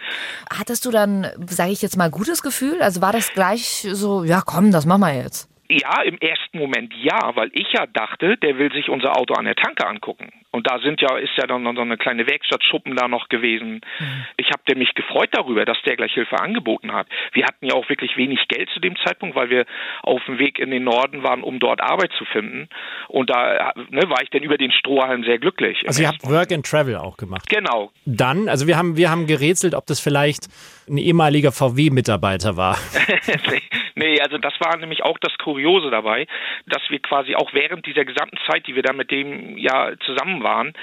Hattest 0.52 0.86
du 0.86 0.92
dann, 0.92 1.28
sage 1.48 1.72
ich 1.72 1.82
jetzt 1.82 1.98
mal, 1.98 2.10
gutes 2.10 2.42
Gefühl? 2.42 2.82
Also 2.82 3.02
war 3.02 3.12
das 3.12 3.34
gleich 3.34 3.88
so, 3.92 4.24
ja 4.24 4.42
komm, 4.46 4.72
das 4.72 4.86
machen 4.86 5.02
wir 5.02 5.14
jetzt? 5.14 5.50
Ja, 5.70 6.02
im 6.04 6.18
ersten 6.20 6.60
Moment 6.60 6.94
ja, 6.96 7.36
weil 7.36 7.50
ich 7.54 7.72
ja 7.74 7.86
dachte, 7.88 8.38
der 8.38 8.58
will 8.58 8.72
sich 8.72 8.90
unser 8.90 9.18
Auto 9.18 9.34
an 9.34 9.46
der 9.46 9.56
Tanke 9.56 9.86
angucken. 9.86 10.32
Und 10.52 10.66
da 10.66 10.80
sind 10.80 11.02
ja, 11.02 11.18
ist 11.18 11.36
ja 11.38 11.46
dann 11.46 11.64
so 11.76 11.82
eine 11.82 11.98
kleine 11.98 12.28
Werkstattschuppen 12.28 12.96
da 12.96 13.08
noch 13.08 13.28
gewesen. 13.28 13.82
Mhm. 14.00 14.26
Ich 14.38 14.50
habe 14.52 14.76
mich 14.76 14.94
gefreut 14.96 15.30
darüber, 15.32 15.66
dass 15.66 15.78
der 15.86 15.96
gleich 15.98 16.14
Hilfe 16.14 16.40
angeboten 16.40 16.94
hat. 16.94 17.08
Wir 17.34 17.46
hatten 17.46 17.66
ja 17.66 17.74
auch 17.74 17.90
wirklich 17.90 18.16
wenig 18.18 18.48
Geld 18.48 18.70
zu 18.74 18.80
dem 18.80 18.96
Zeitpunkt, 19.06 19.36
weil 19.36 19.50
wir 19.50 19.66
auf 20.04 20.24
dem 20.26 20.40
Weg 20.40 20.60
in 20.60 20.72
den 20.72 20.84
Norden 20.84 21.24
waren, 21.24 21.44
um 21.44 21.60
dort 21.60 21.82
Arbeit 21.82 22.12
zu 22.18 22.26
finden. 22.26 22.70
Und 23.10 23.30
da 23.30 23.74
ne, 23.90 24.04
war 24.10 24.22
ich 24.24 24.30
dann 24.30 24.42
über 24.42 24.58
den 24.58 24.72
Strohhalm 24.72 25.24
sehr 25.24 25.38
glücklich. 25.38 25.84
Also 25.86 26.02
ihr 26.02 26.08
habt 26.08 26.24
Work 26.24 26.52
and 26.52 26.66
Travel 26.66 26.96
auch 26.96 27.18
gemacht. 27.18 27.50
Genau. 27.50 27.92
Dann, 28.06 28.48
also 28.48 28.68
wir 28.68 28.78
haben, 28.78 28.96
wir 28.96 29.10
haben 29.10 29.28
gerätselt, 29.28 29.76
ob 29.76 29.86
das 29.86 30.00
vielleicht 30.00 30.48
ein 30.90 30.98
ehemaliger 30.98 31.52
VW-Mitarbeiter 31.52 32.56
war. 32.56 32.78
nee, 33.96 34.20
also 34.22 34.38
das 34.38 34.54
war 34.60 34.78
nämlich 34.78 35.04
auch 35.04 35.18
das 35.20 35.38
Kuriose 35.38 35.90
dabei, 35.90 36.28
dass 36.68 36.82
wir 36.90 37.00
quasi 37.00 37.36
auch 37.36 37.54
während 37.54 37.86
dieser 37.86 38.06
gesamten 38.06 38.38
Zeit, 38.50 38.68
die 38.68 38.76
wir 38.76 38.84
da 38.84 38.94
mit 38.94 39.12
dem 39.12 39.58
ja 39.58 39.92
zusammen 40.06 40.37
waren, 40.44 40.74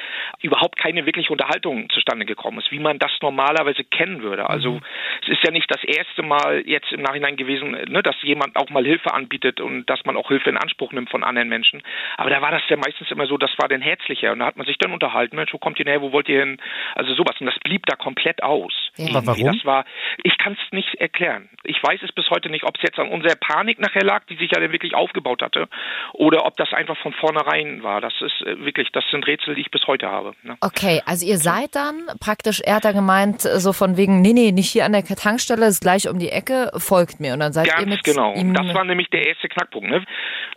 überhaupt 0.43 0.77
keine 0.77 1.07
wirkliche 1.07 1.31
Unterhaltung 1.31 1.89
zustande 1.91 2.25
gekommen 2.25 2.59
ist, 2.59 2.71
wie 2.71 2.79
man 2.79 2.99
das 2.99 3.13
normalerweise 3.23 3.85
kennen 3.85 4.23
würde. 4.23 4.49
Also 4.49 4.73
mhm. 4.73 4.81
es 5.23 5.29
ist 5.29 5.45
ja 5.45 5.51
nicht 5.51 5.71
das 5.71 5.83
erste 5.85 6.23
Mal 6.23 6.63
jetzt 6.67 6.93
im 6.93 7.03
Nachhinein 7.03 7.37
gewesen, 7.37 7.73
ne, 7.73 8.03
dass 8.03 8.17
jemand 8.23 8.57
auch 8.57 8.71
mal 8.71 8.85
Hilfe 8.85 9.13
anbietet 9.13 9.61
und 9.61 9.87
dass 9.87 10.05
man 10.05 10.17
auch 10.17 10.29
Hilfe 10.29 10.51
in 10.51 10.57
Anspruch 10.57 10.93
nimmt 10.93 11.11
von 11.11 11.25
anderen 11.25 11.49
Menschen. 11.49 11.83
Aber 12.17 12.31
da 12.31 12.41
war 12.43 12.51
das 12.51 12.63
ja 12.69 12.77
meistens 12.77 13.11
immer 13.11 13.27
so, 13.27 13.39
das 13.39 13.53
war 13.59 13.69
dann 13.69 13.81
herzlicher 13.81 14.33
und 14.33 14.41
da 14.41 14.47
hat 14.47 14.57
man 14.57 14.67
sich 14.67 14.79
dann 14.79 14.93
unterhalten, 14.93 15.37
Mensch, 15.37 15.53
wo 15.53 15.59
kommt 15.59 15.79
ihr 15.79 15.87
her, 15.87 16.03
wo 16.03 16.13
wollt 16.13 16.29
ihr 16.29 16.41
hin? 16.41 16.59
Also 16.95 17.15
sowas 17.15 17.37
und 17.41 17.47
das 17.47 17.59
blieb 17.61 17.87
da 17.87 17.97
komplett 17.97 18.43
aus. 18.43 18.73
Ja. 18.97 19.21
Warum? 19.25 19.45
Das 19.45 19.65
war, 19.65 19.85
ich 20.23 20.39
kann 20.39 20.53
es 20.53 20.73
nicht 20.73 20.95
erklären. 20.97 21.49
Ich 21.65 21.83
weiß 21.83 22.01
es 22.03 22.13
bis 22.13 22.31
heute 22.31 22.49
nicht, 22.51 22.65
ob 22.65 22.77
es 22.77 22.83
jetzt 22.83 22.99
an 22.99 23.09
unserer 23.09 23.37
Panik 23.37 23.81
nachher 23.81 24.05
lag, 24.05 24.25
die 24.27 24.37
sich 24.37 24.51
ja 24.53 24.61
dann 24.61 24.73
wirklich 24.73 24.95
aufgebaut 24.95 25.43
hatte, 25.43 25.69
oder 26.13 26.47
ob 26.47 26.57
das 26.57 26.73
einfach 26.73 26.97
von 26.99 27.13
vornherein 27.13 27.83
war. 27.83 28.01
Das 28.01 28.15
ist 28.21 28.41
äh, 28.43 28.65
wirklich, 28.65 28.91
das 28.93 29.05
sind 29.11 29.27
Rätsel, 29.27 29.44
die 29.53 29.61
ich 29.61 29.71
bis 29.71 29.87
heute 29.87 30.09
habe. 30.09 30.35
Ne? 30.43 30.57
Okay, 30.61 31.03
also 31.05 31.27
ihr 31.27 31.39
seid 31.39 31.75
dann 31.75 32.07
praktisch, 32.21 32.61
er 32.61 32.77
hat 32.77 32.85
da 32.85 32.93
gemeint, 32.93 33.43
so 33.43 33.73
von 33.73 33.97
wegen, 33.97 34.23
nee, 34.23 34.33
nee, 34.33 34.53
nicht 34.53 34.71
hier 34.71 34.85
an 34.85 34.93
der 34.93 35.05
Tankstelle, 35.05 35.67
ist 35.67 35.81
gleich 35.81 36.09
um 36.09 36.19
die 36.19 36.31
Ecke, 36.31 36.71
folgt 36.77 37.21
mir. 37.21 37.35
Und 37.35 37.41
dann 37.41 37.53
seid 37.53 37.67
Ganz 37.67 37.81
ihr 37.81 37.87
mit 37.87 38.05
genau. 38.05 38.33
ihm. 38.35 38.55
Das 38.55 38.75
war 38.75 38.85
nämlich 38.85 39.11
der 39.11 39.27
erste 39.27 39.49
Knackpunkt. 39.49 39.91
Ne? 39.91 40.05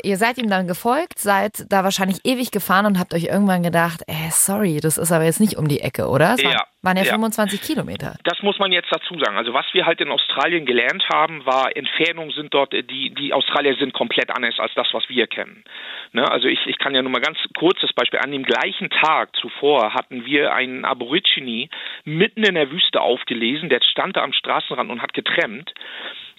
Ihr 0.03 0.17
seid 0.17 0.37
ihm 0.37 0.49
dann 0.49 0.67
gefolgt, 0.67 1.19
seid 1.19 1.65
da 1.69 1.83
wahrscheinlich 1.83 2.19
ewig 2.23 2.51
gefahren 2.51 2.85
und 2.85 2.99
habt 2.99 3.13
euch 3.13 3.25
irgendwann 3.25 3.63
gedacht, 3.63 4.01
äh, 4.07 4.29
sorry, 4.29 4.79
das 4.79 4.97
ist 4.97 5.11
aber 5.11 5.25
jetzt 5.25 5.39
nicht 5.39 5.57
um 5.57 5.67
die 5.67 5.81
Ecke, 5.81 6.07
oder? 6.07 6.35
Es 6.35 6.43
ja. 6.43 6.63
Waren 6.83 6.97
ja, 6.97 7.03
ja 7.03 7.13
25 7.13 7.61
Kilometer. 7.61 8.15
Das 8.23 8.41
muss 8.43 8.59
man 8.59 8.71
jetzt 8.71 8.89
dazu 8.91 9.17
sagen. 9.17 9.35
Also 9.35 9.53
was 9.53 9.65
wir 9.73 9.85
halt 9.85 9.99
in 9.99 10.11
Australien 10.11 10.65
gelernt 10.65 11.03
haben, 11.11 11.43
war 11.45 11.75
Entfernungen 11.75 12.31
sind 12.31 12.53
dort, 12.53 12.71
die, 12.71 13.13
die 13.13 13.33
Australier 13.33 13.75
sind 13.79 13.93
komplett 13.93 14.29
anders 14.29 14.59
als 14.59 14.71
das, 14.75 14.87
was 14.93 15.03
wir 15.09 15.25
kennen. 15.25 15.63
Ne? 16.11 16.29
Also 16.29 16.47
ich, 16.47 16.59
ich 16.67 16.77
kann 16.77 16.93
ja 16.93 17.01
nur 17.01 17.11
mal 17.11 17.19
ganz 17.19 17.39
kurzes 17.57 17.91
Beispiel. 17.93 18.19
An 18.19 18.31
dem 18.31 18.43
gleichen 18.43 18.76
Tag 18.89 19.35
zuvor 19.35 19.93
hatten 19.93 20.25
wir 20.25 20.53
einen 20.53 20.85
Aborigine 20.85 21.69
mitten 22.05 22.43
in 22.43 22.55
der 22.55 22.71
Wüste 22.71 23.01
aufgelesen, 23.01 23.69
der 23.69 23.81
stand 23.81 24.17
da 24.17 24.23
am 24.23 24.33
Straßenrand 24.33 24.89
und 24.89 25.01
hat 25.01 25.13
getrennt. 25.13 25.73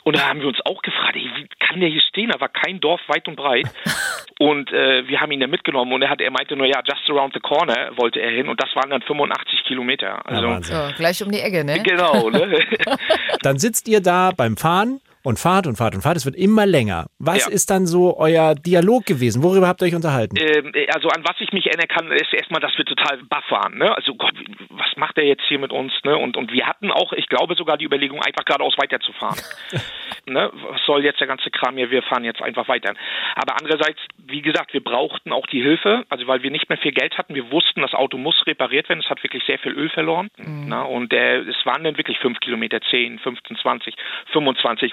Und 0.04 0.16
da 0.16 0.28
haben 0.28 0.40
wir 0.40 0.48
uns 0.48 0.58
auch 0.64 0.80
gefragt, 0.80 1.16
ey, 1.16 1.30
wie 1.36 1.48
kann 1.58 1.80
der 1.80 1.90
hier 1.90 2.00
stehen? 2.00 2.30
Da 2.30 2.40
war 2.40 2.48
kein 2.48 2.80
Dorf 2.80 3.00
weit 3.08 3.28
und 3.28 3.36
breit. 3.36 3.68
Und 4.40 4.72
äh, 4.72 5.06
wir 5.08 5.20
haben 5.20 5.32
ihn 5.32 5.40
dann 5.40 5.50
mitgenommen 5.50 5.92
und 5.92 6.00
er 6.00 6.10
hat, 6.10 6.20
er 6.20 6.30
meinte 6.30 6.54
nur, 6.54 6.64
ja, 6.64 6.80
just 6.86 7.10
around 7.10 7.34
the 7.34 7.40
corner 7.40 7.90
wollte 7.96 8.20
er 8.20 8.30
hin 8.30 8.48
und 8.48 8.62
das 8.62 8.68
waren 8.76 8.88
dann 8.88 9.02
85 9.02 9.64
Kilometer. 9.64 10.24
Also, 10.24 10.46
ja, 10.46 10.62
so, 10.62 10.94
gleich 10.96 11.20
um 11.24 11.32
die 11.32 11.40
Ecke, 11.40 11.64
ne? 11.64 11.82
Genau, 11.82 12.30
ne? 12.30 12.60
dann 13.42 13.58
sitzt 13.58 13.88
ihr 13.88 14.00
da 14.00 14.30
beim 14.30 14.56
Fahren 14.56 15.00
und 15.28 15.38
fahrt 15.38 15.66
und 15.66 15.76
fahrt 15.76 15.94
und 15.94 16.00
fahrt. 16.00 16.16
Es 16.16 16.24
wird 16.24 16.36
immer 16.36 16.64
länger. 16.64 17.08
Was 17.18 17.44
ja. 17.44 17.52
ist 17.52 17.68
dann 17.68 17.86
so 17.86 18.16
euer 18.16 18.54
Dialog 18.54 19.04
gewesen? 19.04 19.42
Worüber 19.42 19.68
habt 19.68 19.82
ihr 19.82 19.86
euch 19.86 19.94
unterhalten? 19.94 20.36
Ähm, 20.38 20.72
also 20.94 21.08
an 21.10 21.22
was 21.22 21.36
ich 21.40 21.52
mich 21.52 21.66
erinnern 21.66 21.86
kann, 21.86 22.10
ist 22.12 22.32
erstmal, 22.32 22.62
dass 22.62 22.72
wir 22.78 22.86
total 22.86 23.18
baff 23.28 23.44
waren. 23.50 23.76
Ne? 23.76 23.94
Also 23.94 24.14
Gott, 24.14 24.32
was 24.70 24.96
macht 24.96 25.18
er 25.18 25.24
jetzt 25.24 25.42
hier 25.46 25.58
mit 25.58 25.70
uns? 25.70 25.92
Ne? 26.04 26.16
Und, 26.16 26.38
und 26.38 26.50
wir 26.50 26.66
hatten 26.66 26.90
auch, 26.90 27.12
ich 27.12 27.28
glaube 27.28 27.56
sogar 27.56 27.76
die 27.76 27.84
Überlegung, 27.84 28.22
einfach 28.22 28.46
geradeaus 28.46 28.74
weiterzufahren. 28.78 29.38
ne, 30.28 30.50
was 30.52 30.80
soll 30.86 31.04
jetzt 31.04 31.20
der 31.20 31.26
ganze 31.26 31.50
Kram 31.50 31.76
hier, 31.76 31.90
wir 31.90 32.02
fahren 32.02 32.24
jetzt 32.24 32.42
einfach 32.42 32.68
weiter. 32.68 32.94
Aber 33.34 33.56
andererseits, 33.58 33.98
wie 34.16 34.42
gesagt, 34.42 34.72
wir 34.72 34.82
brauchten 34.82 35.32
auch 35.32 35.46
die 35.46 35.62
Hilfe, 35.62 36.04
also 36.08 36.26
weil 36.26 36.42
wir 36.42 36.50
nicht 36.50 36.68
mehr 36.68 36.78
viel 36.78 36.92
Geld 36.92 37.18
hatten, 37.18 37.34
wir 37.34 37.50
wussten, 37.50 37.82
das 37.82 37.94
Auto 37.94 38.18
muss 38.18 38.46
repariert 38.46 38.88
werden, 38.88 39.00
es 39.04 39.10
hat 39.10 39.22
wirklich 39.22 39.42
sehr 39.44 39.58
viel 39.58 39.72
Öl 39.72 39.90
verloren. 39.90 40.28
Mhm. 40.36 40.68
Ne, 40.68 40.84
und 40.84 41.12
äh, 41.12 41.40
es 41.40 41.56
waren 41.64 41.84
dann 41.84 41.96
wirklich 41.96 42.18
fünf 42.18 42.40
Kilometer, 42.40 42.80
zehn, 42.90 43.18
15, 43.18 43.56
20, 43.56 43.94
25. 44.32 44.92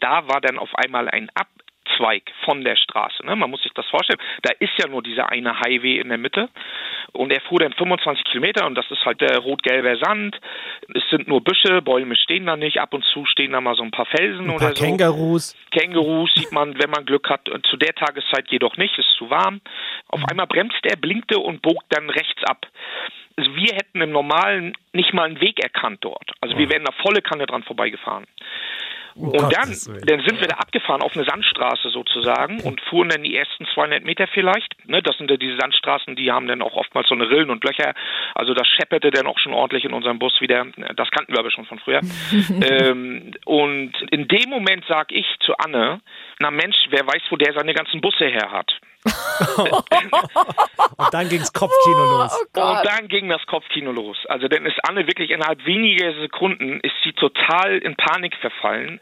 Da 0.00 0.26
war 0.28 0.40
dann 0.40 0.58
auf 0.58 0.74
einmal 0.74 1.08
ein 1.08 1.30
Ab 1.34 1.48
Zweig 1.96 2.30
von 2.44 2.62
der 2.64 2.76
Straße. 2.76 3.24
Ne? 3.24 3.34
Man 3.34 3.50
muss 3.50 3.62
sich 3.62 3.72
das 3.72 3.86
vorstellen. 3.86 4.20
Da 4.42 4.52
ist 4.60 4.72
ja 4.76 4.86
nur 4.88 5.02
dieser 5.02 5.30
eine 5.32 5.58
Highway 5.58 5.98
in 5.98 6.10
der 6.10 6.18
Mitte. 6.18 6.50
Und 7.12 7.32
er 7.32 7.40
fuhr 7.40 7.60
dann 7.60 7.72
25 7.72 8.24
Kilometer 8.26 8.66
und 8.66 8.74
das 8.74 8.84
ist 8.90 9.04
halt 9.06 9.22
der 9.22 9.38
rot-gelbe 9.38 9.96
Sand. 9.96 10.38
Es 10.94 11.02
sind 11.10 11.26
nur 11.28 11.42
Büsche, 11.42 11.80
Bäume 11.80 12.14
stehen 12.14 12.44
da 12.44 12.56
nicht. 12.56 12.78
Ab 12.78 12.92
und 12.92 13.04
zu 13.06 13.24
stehen 13.24 13.52
da 13.52 13.62
mal 13.62 13.74
so 13.74 13.82
ein 13.82 13.90
paar 13.90 14.04
Felsen 14.04 14.44
ein 14.44 14.50
oder 14.50 14.66
paar 14.66 14.76
so. 14.76 14.84
Kängurus. 14.84 15.56
Kängurus 15.70 16.30
sieht 16.34 16.52
man, 16.52 16.78
wenn 16.78 16.90
man 16.90 17.06
Glück 17.06 17.30
hat. 17.30 17.48
Zu 17.70 17.76
der 17.78 17.94
Tageszeit 17.94 18.48
jedoch 18.50 18.76
nicht, 18.76 18.98
ist 18.98 19.10
zu 19.16 19.30
warm. 19.30 19.62
Auf 20.08 20.20
einmal 20.30 20.46
bremste 20.46 20.90
er, 20.90 20.96
blinkte 20.96 21.38
und 21.38 21.62
bog 21.62 21.82
dann 21.88 22.10
rechts 22.10 22.44
ab. 22.44 22.66
Also 23.36 23.54
wir 23.56 23.72
hätten 23.74 24.02
im 24.02 24.10
Normalen 24.10 24.76
nicht 24.92 25.14
mal 25.14 25.24
einen 25.24 25.40
Weg 25.40 25.58
erkannt 25.62 26.00
dort. 26.02 26.32
Also 26.42 26.58
wir 26.58 26.66
Oh. 26.66 26.70
wären 26.70 26.84
da 26.84 26.92
volle 27.02 27.22
Kanne 27.22 27.46
dran 27.46 27.62
vorbeigefahren. 27.62 28.26
Und 29.18 29.32
Gottes 29.32 29.84
dann, 29.84 30.00
dann 30.06 30.20
sind 30.20 30.40
wir 30.40 30.48
da 30.48 30.56
abgefahren 30.56 31.02
auf 31.02 31.16
eine 31.16 31.24
Sandstraße 31.24 31.90
sozusagen 31.90 32.60
und 32.60 32.80
fuhren 32.82 33.08
dann 33.08 33.22
die 33.22 33.36
ersten 33.36 33.66
200 33.74 34.04
Meter 34.04 34.26
vielleicht. 34.28 34.74
Ne, 34.88 35.02
das 35.02 35.16
sind 35.18 35.30
ja 35.30 35.36
diese 35.36 35.56
Sandstraßen, 35.58 36.14
die 36.14 36.30
haben 36.30 36.46
dann 36.46 36.62
auch 36.62 36.74
oftmals 36.74 37.08
so 37.08 37.14
eine 37.14 37.28
Rillen 37.28 37.50
und 37.50 37.64
Löcher. 37.64 37.94
Also 38.34 38.54
das 38.54 38.68
schepperte 38.68 39.10
dann 39.10 39.26
auch 39.26 39.38
schon 39.38 39.54
ordentlich 39.54 39.84
in 39.84 39.92
unserem 39.92 40.18
Bus 40.18 40.40
wieder. 40.40 40.66
Das 40.96 41.10
kannten 41.10 41.32
wir 41.32 41.40
aber 41.40 41.50
schon 41.50 41.66
von 41.66 41.78
früher. 41.80 42.00
ähm, 42.70 43.32
und 43.44 43.92
in 44.10 44.28
dem 44.28 44.50
Moment 44.50 44.84
sag 44.88 45.10
ich 45.10 45.26
zu 45.40 45.54
Anne, 45.58 46.00
na 46.38 46.50
Mensch, 46.50 46.76
wer 46.90 47.06
weiß, 47.06 47.22
wo 47.30 47.36
der 47.36 47.52
seine 47.52 47.74
ganzen 47.74 48.00
Busse 48.00 48.26
her 48.26 48.52
hat. 48.52 48.72
Und 50.96 51.14
dann 51.14 51.28
ging's 51.28 51.52
Kopfkino 51.52 52.04
los. 52.04 52.32
Und 52.54 52.84
dann 52.84 53.08
ging 53.08 53.28
das 53.28 53.44
Kopfkino 53.46 53.92
los. 53.92 54.16
Also 54.28 54.48
dann 54.48 54.66
ist 54.66 54.78
Anne 54.88 55.06
wirklich 55.06 55.30
innerhalb 55.30 55.64
weniger 55.64 56.12
Sekunden 56.20 56.80
ist 56.80 56.94
sie 57.04 57.12
total 57.12 57.78
in 57.78 57.94
Panik 57.96 58.34
verfallen. 58.36 59.00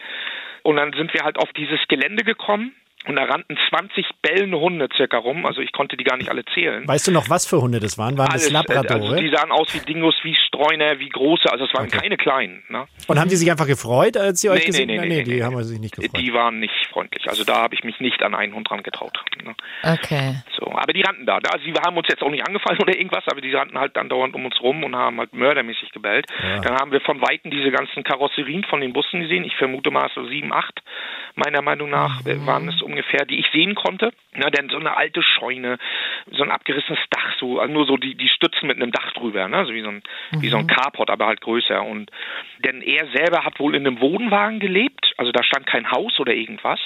Und 0.63 0.77
dann 0.77 0.93
sind 0.93 1.15
wir 1.15 1.23
halt 1.23 1.39
auf 1.39 1.53
dieses 1.53 1.81
Gelände 1.89 2.25
gekommen 2.25 2.75
und 3.07 3.17
da 3.17 3.25
rannten 3.25 3.57
20 3.71 4.07
bellende 4.23 4.59
Hunde 4.59 4.89
circa 4.97 5.19
rum. 5.19 5.47
Also 5.47 5.61
ich 5.61 5.73
konnte 5.73 5.97
die 5.97 6.05
gar 6.05 6.17
nicht 6.17 6.29
alle 6.31 6.45
zählen. 6.55 6.87
Weißt 6.87 7.07
du 7.09 7.13
noch, 7.13 7.29
was 7.31 7.47
für 7.47 7.61
Hunde 7.61 7.81
das 7.81 7.99
waren? 7.99 8.17
Waren 8.19 8.27
das 8.33 8.45
Alles, 8.45 8.51
äh, 8.51 8.53
Labradore? 8.53 9.11
also 9.11 9.17
die 9.17 9.31
sahen 9.31 9.51
aus 9.53 9.73
wie 9.75 9.81
Dingos, 9.81 10.15
wie 10.23 10.35
Streuner, 10.35 10.99
wie 10.99 11.09
große. 11.09 11.51
Also 11.51 11.65
es 11.65 11.75
waren 11.75 11.87
Okay. 11.87 11.99
keine 11.99 12.17
kleinen. 12.17 12.63
Ne? 12.69 12.87
Und 13.07 13.19
haben 13.21 13.29
die 13.29 13.37
sich 13.37 13.51
einfach 13.51 13.67
gefreut, 13.67 14.17
als 14.17 14.41
sie 14.41 14.51
euch 14.51 14.61
Nee, 14.61 14.67
gesehen 14.67 14.91
haben? 14.91 14.97
nee, 15.01 15.07
Nee, 15.09 15.17
nee, 15.19 15.23
die 15.25 15.35
nee. 15.37 15.43
haben 15.43 15.63
sich 15.63 15.79
nicht 15.81 15.95
gefreut. 15.97 16.17
Die 16.21 16.33
waren 16.33 16.59
nicht 16.61 16.75
freundlich. 16.91 17.29
Also 17.29 17.45
da 17.45 17.63
habe 17.63 17.75
ich 17.75 17.85
mich 17.85 18.01
nicht 18.01 18.23
an 18.23 18.35
einen 18.35 18.55
Hund 18.55 18.69
dran 18.69 18.83
getraut. 18.83 19.19
Ne? 19.45 19.55
Okay. 19.83 20.37
So, 20.59 20.73
aber 20.73 20.93
die 20.93 21.03
rannten 21.03 21.27
da. 21.27 21.39
da. 21.41 21.59
Sie 21.65 21.73
haben 21.73 21.97
uns 21.97 22.09
jetzt 22.09 22.23
auch 22.23 22.31
nicht 22.31 22.47
angefallen 22.47 22.79
oder 22.83 22.97
irgendwas, 22.97 23.25
aber 23.31 23.41
die 23.41 23.53
rannten 23.55 23.79
halt 23.79 23.97
andauernd 23.97 24.35
um 24.35 24.45
uns 24.45 24.61
rum 24.61 24.83
und 24.85 24.97
haben 24.97 25.19
halt 25.19 25.33
mördermäßig 25.33 25.91
gebellt. 25.93 26.27
Ja. 26.43 26.61
Dann 26.61 26.75
haben 26.77 26.91
wir 26.93 27.01
von 27.01 27.21
Weitem 27.21 27.51
diese 27.51 27.71
ganzen 27.71 28.03
Karosserien 28.03 28.65
von 28.65 28.81
den 28.81 28.93
Bussen 28.93 29.21
gesehen. 29.21 29.45
Ich 29.45 29.57
vermute 29.57 29.91
mal 29.91 30.09
so 30.15 30.27
sieben, 30.27 30.53
acht, 30.53 30.83
meiner 31.37 31.63
Meinung 31.63 31.91
nach, 31.91 32.25
äh, 32.27 32.45
waren 32.47 32.69
es 32.69 32.83
ungefähr, 32.83 33.25
die 33.25 33.39
ich 33.39 33.47
sehen 33.53 33.75
konnte. 33.75 34.13
Na, 34.35 34.51
denn 34.51 34.69
so 34.69 34.79
eine 34.79 34.97
alte 34.97 35.23
Scheune, 35.23 35.79
so 36.33 36.43
ein 36.43 36.51
abgerissenes 36.51 36.99
Dach, 37.11 37.35
so, 37.39 37.61
also 37.61 37.73
nur 37.73 37.87
so 37.87 37.97
die, 37.97 38.15
die 38.15 38.29
Stützen 38.29 38.67
mit 38.67 38.77
einem 38.77 38.93
Dach 38.93 39.13
drüber, 39.13 39.49
ne? 39.49 39.65
so 39.67 39.73
wie 39.73 39.83
so 39.83 39.89
ein, 39.89 40.03
wie 40.41 40.49
so 40.49 40.57
ein 40.57 40.67
Carport, 40.67 41.11
aber 41.11 41.27
halt 41.27 41.41
größer. 41.41 41.83
Und 41.83 42.11
denn 42.65 42.83
er 42.83 43.07
selber 43.09 43.45
hat 43.45 43.61
wohl 43.61 43.75
in 43.75 43.87
einem 43.87 44.01
Wohnwagen 44.01 44.61
gelebt, 44.61 45.15
also 45.17 45.33
da 45.33 45.43
stand 45.43 45.67
kein 45.67 45.91
Haus 45.91 46.19
oder 46.19 46.35
irgendwas. 46.35 46.81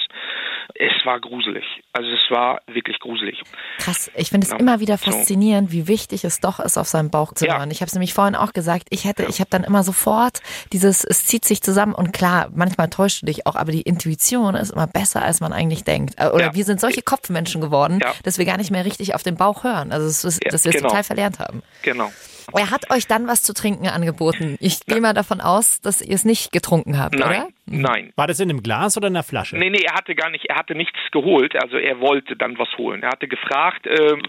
Es 0.75 1.05
war 1.05 1.19
gruselig. 1.19 1.63
Also 1.93 2.09
es 2.09 2.29
war 2.31 2.61
wirklich 2.67 2.99
gruselig. 2.99 3.41
Krass, 3.79 4.11
ich 4.15 4.29
finde 4.29 4.45
es 4.45 4.51
Ja. 4.51 4.57
immer 4.57 4.79
wieder 4.79 4.97
So. 4.97 5.11
faszinierend, 5.11 5.71
wie 5.71 5.87
wichtig 5.87 6.23
es 6.23 6.39
doch 6.39 6.59
ist, 6.59 6.77
auf 6.77 6.87
seinen 6.87 7.09
Bauch 7.09 7.33
zu 7.33 7.45
Ja. 7.45 7.57
hören. 7.57 7.71
Ich 7.71 7.81
habe 7.81 7.87
es 7.87 7.93
nämlich 7.93 8.13
vorhin 8.13 8.35
auch 8.35 8.53
gesagt, 8.53 8.87
ich 8.89 9.05
hätte, 9.05 9.23
ich 9.25 9.39
habe 9.39 9.49
dann 9.49 9.63
immer 9.63 9.83
sofort 9.83 10.41
dieses, 10.73 11.03
es 11.03 11.25
zieht 11.25 11.45
sich 11.45 11.61
zusammen 11.61 11.93
und 11.93 12.13
klar, 12.13 12.49
manchmal 12.53 12.89
täuscht 12.89 13.21
du 13.21 13.25
dich 13.27 13.45
auch, 13.47 13.55
aber 13.55 13.71
die 13.71 13.81
Intuition 13.81 14.55
ist 14.55 14.71
immer 14.71 14.87
besser, 14.87 15.21
als 15.23 15.39
man 15.39 15.53
eigentlich 15.53 15.83
denkt. 15.83 16.15
Äh, 16.17 16.27
Oder 16.29 16.45
Ja. 16.47 16.53
wir 16.55 16.65
sind 16.65 16.79
solche 16.79 17.01
Kopfmenschen 17.01 17.61
geworden, 17.61 17.99
Ja. 18.01 18.13
dass 18.23 18.37
wir 18.37 18.45
gar 18.45 18.57
nicht 18.57 18.71
mehr 18.71 18.85
richtig 18.85 19.15
auf 19.15 19.23
den 19.23 19.35
Bauch 19.35 19.63
hören. 19.63 19.91
Also 19.91 20.07
es 20.07 20.23
ist, 20.23 20.43
Ja, 20.43 20.51
dass 20.51 20.63
wir 20.63 20.69
es 20.69 20.75
genau. 20.77 20.89
total 20.89 21.03
verlernt 21.03 21.39
haben. 21.39 21.61
Genau. 21.81 22.11
Er 22.53 22.71
hat 22.71 22.91
euch 22.91 23.07
dann 23.07 23.27
was 23.27 23.43
zu 23.43 23.53
trinken 23.53 23.87
angeboten. 23.87 24.57
Ich 24.59 24.85
gehe 24.85 25.01
mal 25.01 25.13
davon 25.13 25.41
aus, 25.41 25.81
dass 25.81 26.01
ihr 26.01 26.15
es 26.15 26.25
nicht 26.25 26.51
getrunken 26.51 26.97
habt, 26.99 27.15
Nein, 27.15 27.29
oder? 27.29 27.47
nein. 27.65 28.13
War 28.15 28.27
das 28.27 28.39
in 28.39 28.49
einem 28.49 28.63
Glas 28.63 28.97
oder 28.97 29.07
in 29.07 29.15
einer 29.15 29.23
Flasche? 29.23 29.57
Nee, 29.57 29.69
nee, 29.69 29.83
er 29.83 29.93
hatte 29.93 30.15
gar 30.15 30.29
nicht, 30.29 30.45
er 30.45 30.55
hatte 30.57 30.75
nichts 30.75 30.97
geholt, 31.11 31.55
also 31.61 31.77
er 31.77 31.99
wollte 31.99 32.35
dann 32.35 32.57
was 32.57 32.69
holen. 32.77 33.03
Er 33.03 33.09
hatte 33.09 33.27
gefragt, 33.27 33.87
ähm, 33.87 34.21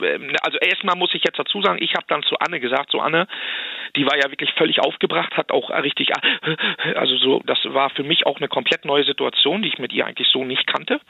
also 0.43 0.59
erstmal 0.59 0.97
muss 0.97 1.15
ich 1.15 1.23
jetzt 1.25 1.39
dazu 1.39 1.63
sagen, 1.63 1.79
ich 1.81 1.95
habe 1.95 2.07
dann 2.09 2.23
zu 2.23 2.37
Anne 2.39 2.61
gesagt, 2.61 2.91
so 2.91 3.01
Anne, 3.01 3.27
die 3.97 4.07
war 4.07 4.17
ja 4.17 4.31
wirklich 4.31 4.53
völlig 4.55 4.81
aufgebracht, 4.81 5.37
hat 5.37 5.53
auch 5.53 5.71
richtig, 5.71 6.11
also 6.95 7.17
so, 7.17 7.43
das 7.45 7.59
war 7.65 7.91
für 7.91 8.03
mich 8.03 8.27
auch 8.27 8.39
eine 8.39 8.49
komplett 8.49 8.85
neue 8.85 9.05
Situation, 9.05 9.63
die 9.63 9.69
ich 9.69 9.79
mit 9.79 9.93
ihr 9.93 10.07
eigentlich 10.07 10.29
so 10.29 10.45
nicht 10.45 10.67
kannte. 10.67 11.01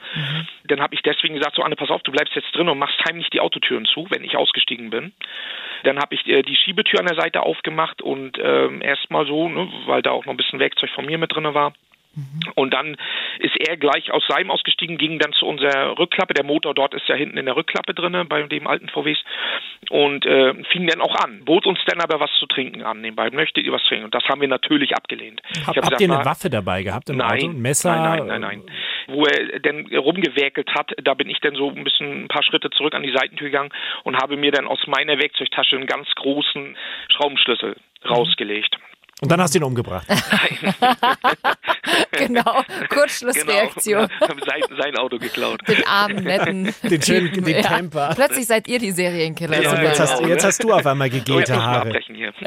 Dann 0.65 0.81
habe 0.81 0.95
ich 0.95 1.01
deswegen 1.01 1.35
gesagt, 1.35 1.55
so 1.55 1.63
Anne, 1.63 1.75
pass 1.75 1.89
auf, 1.89 2.03
du 2.03 2.11
bleibst 2.11 2.35
jetzt 2.35 2.53
drin 2.55 2.69
und 2.69 2.77
machst 2.77 2.99
heimlich 3.07 3.29
die 3.29 3.39
Autotüren 3.39 3.85
zu, 3.85 4.07
wenn 4.09 4.23
ich 4.23 4.35
ausgestiegen 4.35 4.89
bin. 4.89 5.13
Dann 5.83 5.99
habe 5.99 6.15
ich 6.15 6.27
äh, 6.27 6.41
die 6.41 6.55
Schiebetür 6.55 6.99
an 6.99 7.07
der 7.07 7.19
Seite 7.19 7.41
aufgemacht 7.41 8.01
und 8.01 8.37
ähm, 8.41 8.81
erstmal 8.81 9.25
so, 9.25 9.47
ne, 9.47 9.71
weil 9.85 10.01
da 10.01 10.11
auch 10.11 10.25
noch 10.25 10.33
ein 10.33 10.37
bisschen 10.37 10.59
Werkzeug 10.59 10.89
von 10.91 11.05
mir 11.05 11.17
mit 11.17 11.33
drin 11.33 11.53
war. 11.53 11.73
Und 12.55 12.73
dann 12.73 12.95
ist 13.39 13.55
er 13.59 13.75
gleich 13.77 14.11
aus 14.11 14.23
seinem 14.27 14.51
ausgestiegen, 14.51 14.97
ging 14.97 15.17
dann 15.17 15.33
zu 15.33 15.47
unserer 15.47 15.97
Rückklappe. 15.97 16.35
Der 16.35 16.45
Motor 16.45 16.75
dort 16.75 16.93
ist 16.93 17.07
ja 17.07 17.15
hinten 17.15 17.37
in 17.37 17.45
der 17.45 17.55
Rückklappe 17.55 17.95
drinne 17.95 18.25
bei 18.25 18.43
dem 18.43 18.67
alten 18.67 18.87
VWs 18.89 19.17
und 19.89 20.25
äh, 20.25 20.53
fing 20.71 20.85
dann 20.87 21.01
auch 21.01 21.15
an. 21.15 21.43
Bot 21.43 21.65
uns 21.65 21.79
dann 21.87 22.01
aber 22.01 22.19
was 22.19 22.29
zu 22.39 22.45
trinken 22.45 22.83
an. 22.83 23.01
Den 23.01 23.15
beiden 23.15 23.35
möchtet 23.35 23.65
ihr 23.65 23.71
was 23.71 23.83
trinken? 23.85 24.05
Und 24.05 24.13
das 24.13 24.23
haben 24.25 24.41
wir 24.41 24.47
natürlich 24.47 24.95
abgelehnt. 24.95 25.41
Hab, 25.43 25.51
Ich 25.51 25.59
hab 25.59 25.67
habt 25.67 25.85
gesagt, 25.85 26.01
ihr 26.01 26.09
eine 26.09 26.19
na, 26.19 26.25
Waffe 26.25 26.49
dabei 26.49 26.83
gehabt 26.83 27.09
im 27.09 27.17
Nein, 27.17 27.39
Auto? 27.39 27.49
Ein 27.49 27.61
Messer? 27.61 27.95
Nein, 27.95 28.19
nein, 28.19 28.27
nein, 28.27 28.41
nein. 28.41 28.63
Wo 29.07 29.25
er 29.25 29.59
denn 29.59 29.87
rumgewerkelt 29.95 30.69
hat, 30.75 30.91
da 31.03 31.15
bin 31.15 31.29
ich 31.29 31.39
dann 31.39 31.55
so 31.55 31.69
ein 31.69 31.83
bisschen 31.83 32.25
ein 32.25 32.27
paar 32.27 32.43
Schritte 32.43 32.69
zurück 32.69 32.93
an 32.93 33.03
die 33.03 33.11
Seitentür 33.11 33.47
gegangen 33.47 33.71
und 34.03 34.17
habe 34.17 34.37
mir 34.37 34.51
dann 34.51 34.67
aus 34.67 34.79
meiner 34.87 35.17
Werkzeugtasche 35.17 35.75
einen 35.75 35.87
ganz 35.87 36.07
großen 36.15 36.77
Schraubenschlüssel 37.09 37.75
rausgelegt. 38.07 38.77
Und 39.21 39.31
dann 39.31 39.39
hast 39.41 39.53
du 39.53 39.59
ihn 39.59 39.63
umgebracht. 39.63 40.07
Genau, 42.11 42.63
Kurzschlussreaktion. 42.89 44.07
Genau. 44.19 44.45
sein, 44.45 44.61
sein 44.77 44.97
Auto 44.97 45.17
geklaut. 45.17 45.59
Den 45.67 45.85
armen, 45.85 46.23
netten. 46.23 46.73
Den 46.83 47.01
schönen- 47.01 47.43
den 47.43 47.61
Camper. 47.63 48.11
Plötzlich 48.15 48.45
seid 48.45 48.67
ihr 48.67 48.79
die 48.79 48.91
Serienkiller. 48.91 49.61
Ja, 49.61 49.81
jetzt, 49.81 49.99
hast, 49.99 50.17
genau, 50.19 50.29
jetzt 50.29 50.45
hast 50.45 50.63
du 50.63 50.71
auf 50.71 50.85
einmal 50.85 51.09
müssen 51.09 51.25
wir 51.55 51.63
Haare. 51.63 51.81
abbrechen 51.81 52.15
hier. 52.15 52.33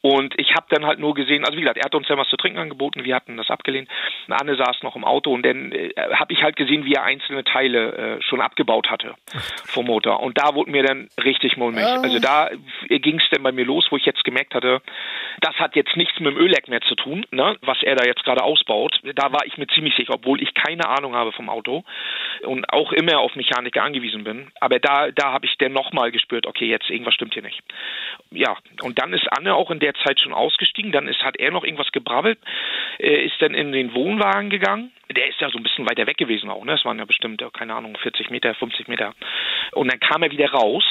Und 0.00 0.34
ich 0.38 0.54
habe 0.54 0.66
dann 0.70 0.86
halt 0.86 0.98
nur 0.98 1.14
gesehen, 1.14 1.44
also 1.44 1.56
wie 1.56 1.62
gesagt, 1.62 1.78
er 1.78 1.84
hat 1.84 1.94
uns 1.94 2.06
dann 2.08 2.18
was 2.18 2.28
zu 2.28 2.36
trinken 2.36 2.58
angeboten, 2.58 3.04
wir 3.04 3.14
hatten 3.14 3.36
das 3.36 3.50
abgelehnt. 3.50 3.88
Anne 4.28 4.56
saß 4.56 4.82
noch 4.82 4.96
im 4.96 5.04
Auto 5.04 5.32
und 5.32 5.44
dann 5.44 5.72
äh, 5.72 5.90
habe 6.14 6.32
ich 6.32 6.42
halt 6.42 6.56
gesehen, 6.56 6.84
wie 6.84 6.94
er 6.94 7.04
einzelne 7.04 7.44
Teile 7.44 8.18
äh, 8.18 8.22
schon 8.22 8.40
abgebaut 8.40 8.88
hatte 8.90 9.14
vom 9.66 9.86
Motor. 9.86 10.20
Und 10.20 10.38
da 10.38 10.54
wurde 10.54 10.70
mir 10.70 10.82
dann 10.82 11.08
richtig 11.22 11.56
mulmig. 11.56 11.84
Also 11.84 12.18
da 12.18 12.50
ging 12.88 13.18
es 13.18 13.28
dann 13.30 13.42
bei 13.42 13.52
mir 13.52 13.64
los, 13.64 13.86
wo 13.90 13.96
ich 13.96 14.04
jetzt 14.04 14.24
gemerkt 14.24 14.54
hatte, 14.54 14.80
das 15.40 15.54
hat 15.56 15.76
jetzt 15.76 15.96
nichts 15.96 16.18
mit 16.20 16.32
dem 16.32 16.38
Ölleck 16.38 16.68
mehr 16.68 16.80
zu 16.82 16.94
tun, 16.94 17.26
ne, 17.30 17.56
was 17.62 17.82
er 17.82 17.96
da 17.96 18.04
jetzt 18.04 18.24
gerade 18.24 18.42
ausbaut. 18.42 19.00
Da 19.02 19.32
war 19.32 19.46
ich 19.46 19.56
mir 19.58 19.66
ziemlich 19.68 19.94
sicher, 19.94 20.14
obwohl 20.14 20.42
ich 20.42 20.54
keine 20.54 20.88
Ahnung 20.88 21.14
habe 21.14 21.32
vom 21.32 21.48
Auto 21.48 21.84
und 22.42 22.72
auch 22.72 22.92
immer 22.92 23.18
auf 23.18 23.34
Mechaniker 23.36 23.82
angewiesen 23.82 24.24
bin. 24.24 24.50
Aber 24.60 24.78
da, 24.78 25.10
da 25.10 25.32
habe 25.32 25.46
ich 25.46 25.56
dann 25.58 25.72
nochmal 25.72 26.10
gespürt, 26.10 26.46
okay, 26.46 26.66
jetzt 26.66 26.90
irgendwas 26.90 27.14
stimmt 27.14 27.34
hier 27.34 27.42
nicht. 27.42 27.60
Ja, 28.30 28.56
und 28.82 29.00
dann 29.00 29.12
ist 29.12 29.26
Anne 29.36 29.54
auch 29.54 29.70
in 29.70 29.80
der 29.80 29.94
Zeit 29.94 30.20
schon 30.20 30.32
ausgestiegen. 30.32 30.92
Dann 30.92 31.08
ist, 31.08 31.22
hat 31.22 31.36
er 31.36 31.50
noch 31.50 31.64
irgendwas 31.64 31.92
gebrabbelt, 31.92 32.38
äh, 32.98 33.24
ist 33.24 33.40
dann 33.40 33.54
in 33.54 33.72
den 33.72 33.94
Wohnwagen 33.94 34.50
gegangen. 34.50 34.92
Der 35.14 35.28
ist 35.28 35.40
ja 35.40 35.48
so 35.50 35.58
ein 35.58 35.62
bisschen 35.62 35.88
weiter 35.88 36.06
weg 36.06 36.16
gewesen 36.16 36.50
auch, 36.50 36.64
ne? 36.64 36.72
Es 36.72 36.84
waren 36.84 36.98
ja 36.98 37.04
bestimmt, 37.04 37.42
keine 37.52 37.74
Ahnung, 37.74 37.96
40 37.96 38.30
Meter, 38.30 38.54
50 38.54 38.88
Meter. 38.88 39.14
Und 39.72 39.90
dann 39.90 40.00
kam 40.00 40.22
er 40.22 40.32
wieder 40.32 40.50
raus 40.50 40.84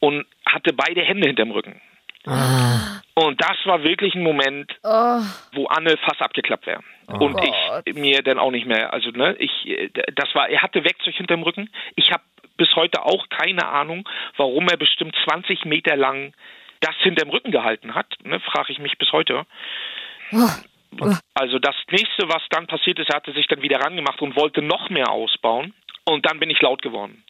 und 0.00 0.26
hatte 0.46 0.72
beide 0.72 1.02
Hände 1.02 1.26
hinterm 1.26 1.50
Rücken. 1.50 1.80
Und 3.14 3.40
das 3.40 3.56
war 3.64 3.82
wirklich 3.84 4.14
ein 4.14 4.22
Moment, 4.22 4.72
wo 5.52 5.66
Anne 5.66 5.96
fast 5.98 6.20
abgeklappt 6.20 6.66
wäre. 6.66 6.80
und 7.06 7.34
Gott. 7.34 7.82
ich 7.84 7.94
mir 7.94 8.22
dann 8.22 8.38
auch 8.38 8.50
nicht 8.50 8.66
mehr, 8.66 8.92
also 8.92 9.10
ne, 9.10 9.36
ich, 9.38 9.66
äh, 9.68 9.90
das 10.14 10.34
war, 10.34 10.48
er 10.48 10.60
hatte 10.60 10.84
Werkzeug 10.84 11.14
hinterm 11.14 11.44
Rücken. 11.44 11.70
Ich 11.94 12.10
habe 12.10 12.24
bis 12.56 12.74
heute 12.74 13.04
auch 13.04 13.28
keine 13.28 13.66
Ahnung, 13.68 14.08
warum 14.36 14.68
er 14.68 14.76
bestimmt 14.76 15.14
20 15.24 15.64
Meter 15.66 15.96
lang 15.96 16.32
das 16.80 16.96
hinterm 16.96 17.30
Rücken 17.30 17.52
gehalten 17.52 17.94
hat, 17.94 18.12
ne, 18.24 18.40
frage 18.40 18.72
ich 18.72 18.80
mich 18.80 18.98
bis 18.98 19.12
heute. 19.12 19.46
Also 21.34 21.58
das 21.58 21.76
nächste, 21.90 22.28
was 22.28 22.42
dann 22.50 22.66
passiert 22.66 22.98
ist, 22.98 23.10
er 23.10 23.16
hatte 23.16 23.32
sich 23.32 23.46
dann 23.46 23.62
wieder 23.62 23.80
rangemacht 23.80 24.20
und 24.20 24.36
wollte 24.36 24.62
noch 24.62 24.90
mehr 24.90 25.10
ausbauen. 25.10 25.74
Und 26.08 26.24
dann 26.24 26.38
bin 26.38 26.50
ich 26.50 26.60
laut 26.60 26.82
geworden. 26.82 27.24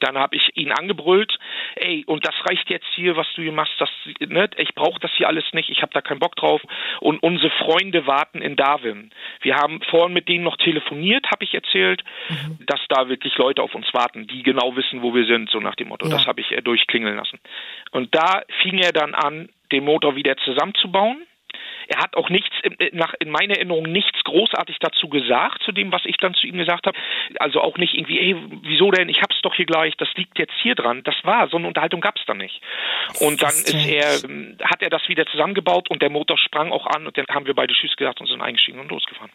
Dann 0.00 0.18
habe 0.18 0.36
ich 0.36 0.50
ihn 0.54 0.72
angebrüllt, 0.72 1.38
ey, 1.76 2.04
und 2.06 2.26
das 2.26 2.34
reicht 2.48 2.70
jetzt 2.70 2.86
hier, 2.94 3.16
was 3.16 3.26
du 3.34 3.42
hier 3.42 3.52
machst, 3.52 3.74
das, 3.78 3.90
ne, 4.20 4.48
ich 4.56 4.74
brauche 4.74 5.00
das 5.00 5.10
hier 5.16 5.28
alles 5.28 5.44
nicht, 5.52 5.70
ich 5.70 5.82
habe 5.82 5.92
da 5.92 6.00
keinen 6.00 6.18
Bock 6.18 6.36
drauf. 6.36 6.62
Und 7.00 7.22
unsere 7.22 7.50
Freunde 7.50 8.06
warten 8.06 8.42
in 8.42 8.56
Darwin. 8.56 9.10
Wir 9.40 9.56
haben 9.56 9.80
vorhin 9.90 10.14
mit 10.14 10.28
denen 10.28 10.44
noch 10.44 10.56
telefoniert, 10.56 11.26
habe 11.30 11.44
ich 11.44 11.54
erzählt, 11.54 12.02
mhm. 12.28 12.58
dass 12.66 12.80
da 12.88 13.08
wirklich 13.08 13.36
Leute 13.36 13.62
auf 13.62 13.74
uns 13.74 13.92
warten, 13.92 14.26
die 14.26 14.42
genau 14.42 14.76
wissen, 14.76 15.02
wo 15.02 15.14
wir 15.14 15.26
sind, 15.26 15.50
so 15.50 15.60
nach 15.60 15.74
dem 15.74 15.88
Motto. 15.88 16.06
Ja. 16.06 16.16
Das 16.16 16.26
habe 16.26 16.40
ich 16.40 16.52
äh, 16.52 16.62
durchklingeln 16.62 17.16
lassen. 17.16 17.38
Und 17.90 18.14
da 18.14 18.42
fing 18.62 18.78
er 18.78 18.92
dann 18.92 19.14
an, 19.14 19.48
den 19.72 19.84
Motor 19.84 20.14
wieder 20.14 20.36
zusammenzubauen 20.38 21.26
er 21.88 22.00
hat 22.00 22.16
auch 22.16 22.30
nichts, 22.30 22.54
äh, 22.62 22.90
nach, 22.92 23.14
in 23.20 23.30
meiner 23.30 23.54
Erinnerung, 23.54 23.84
nichts 23.84 24.22
großartig 24.24 24.76
dazu 24.80 25.08
gesagt, 25.08 25.62
zu 25.62 25.72
dem, 25.72 25.92
was 25.92 26.02
ich 26.04 26.16
dann 26.16 26.34
zu 26.34 26.46
ihm 26.46 26.58
gesagt 26.58 26.86
habe. 26.86 26.98
Also 27.38 27.60
auch 27.60 27.78
nicht 27.78 27.94
irgendwie, 27.94 28.18
ey, 28.18 28.36
wieso 28.62 28.90
denn, 28.90 29.08
ich 29.08 29.22
hab's 29.22 29.40
doch 29.42 29.54
hier 29.54 29.66
gleich, 29.66 29.96
das 29.96 30.08
liegt 30.16 30.38
jetzt 30.38 30.54
hier 30.62 30.74
dran. 30.74 31.02
Das 31.04 31.14
war, 31.22 31.48
so 31.48 31.56
eine 31.56 31.68
Unterhaltung 31.68 32.00
gab's 32.00 32.22
da 32.26 32.34
nicht. 32.34 32.60
Und 33.20 33.42
dann 33.42 33.50
ist 33.50 33.86
er, 33.86 34.24
ähm, 34.24 34.56
hat 34.62 34.82
er 34.82 34.90
das 34.90 35.08
wieder 35.08 35.26
zusammengebaut 35.26 35.90
und 35.90 36.02
der 36.02 36.10
Motor 36.10 36.38
sprang 36.38 36.72
auch 36.72 36.86
an 36.86 37.06
und 37.06 37.16
dann 37.16 37.26
haben 37.28 37.46
wir 37.46 37.54
beide 37.54 37.74
Tschüss 37.74 37.96
gesagt 37.96 38.20
und 38.20 38.26
sind 38.26 38.40
eingestiegen 38.40 38.80
und 38.80 38.90
losgefahren. 38.90 39.30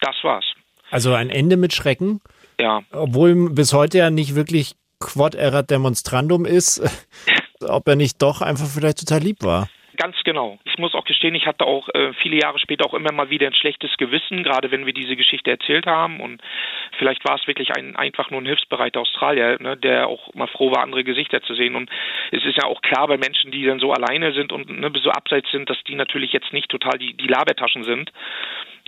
Das 0.00 0.16
war's. 0.22 0.44
Also 0.90 1.14
ein 1.14 1.30
Ende 1.30 1.56
mit 1.56 1.74
Schrecken? 1.74 2.20
Ja. 2.60 2.82
Obwohl 2.92 3.50
bis 3.50 3.72
heute 3.72 3.98
ja 3.98 4.10
nicht 4.10 4.34
wirklich 4.34 4.74
Quod 5.00 5.34
erat 5.34 5.70
demonstrandum 5.70 6.44
ist, 6.44 6.80
ob 7.60 7.88
er 7.88 7.96
nicht 7.96 8.22
doch 8.22 8.40
einfach 8.40 8.66
vielleicht 8.66 9.00
total 9.00 9.20
lieb 9.20 9.42
war. 9.42 9.68
Ganz 9.96 10.16
genau. 10.24 10.58
Ich 10.64 10.78
muss 10.78 10.94
auch 10.94 11.04
gestehen, 11.04 11.34
ich 11.34 11.46
hatte 11.46 11.64
auch 11.64 11.88
äh, 11.90 12.12
viele 12.22 12.36
Jahre 12.40 12.58
später 12.58 12.84
auch 12.84 12.94
immer 12.94 13.12
mal 13.12 13.30
wieder 13.30 13.46
ein 13.46 13.54
schlechtes 13.54 13.96
Gewissen, 13.96 14.42
gerade 14.42 14.70
wenn 14.70 14.86
wir 14.86 14.92
diese 14.92 15.16
Geschichte 15.16 15.50
erzählt 15.50 15.86
haben. 15.86 16.20
Und 16.20 16.42
vielleicht 16.98 17.24
war 17.24 17.36
es 17.36 17.46
wirklich 17.46 17.74
ein, 17.76 17.96
einfach 17.96 18.30
nur 18.30 18.40
ein 18.40 18.46
hilfsbereiter 18.46 19.00
Australier, 19.00 19.56
ne, 19.60 19.76
der 19.76 20.08
auch 20.08 20.34
mal 20.34 20.48
froh 20.48 20.70
war, 20.70 20.82
andere 20.82 21.04
Gesichter 21.04 21.42
zu 21.42 21.54
sehen. 21.54 21.74
Und 21.74 21.90
es 22.30 22.44
ist 22.44 22.56
ja 22.56 22.64
auch 22.64 22.82
klar 22.82 23.06
bei 23.08 23.16
Menschen, 23.16 23.50
die 23.50 23.64
dann 23.64 23.78
so 23.78 23.92
alleine 23.92 24.32
sind 24.32 24.52
und 24.52 24.68
ne, 24.68 24.92
so 25.02 25.10
abseits 25.10 25.50
sind, 25.50 25.70
dass 25.70 25.82
die 25.84 25.94
natürlich 25.94 26.32
jetzt 26.32 26.52
nicht 26.52 26.68
total 26.68 26.98
die, 26.98 27.14
die 27.14 27.28
Labertaschen 27.28 27.84
sind. 27.84 28.12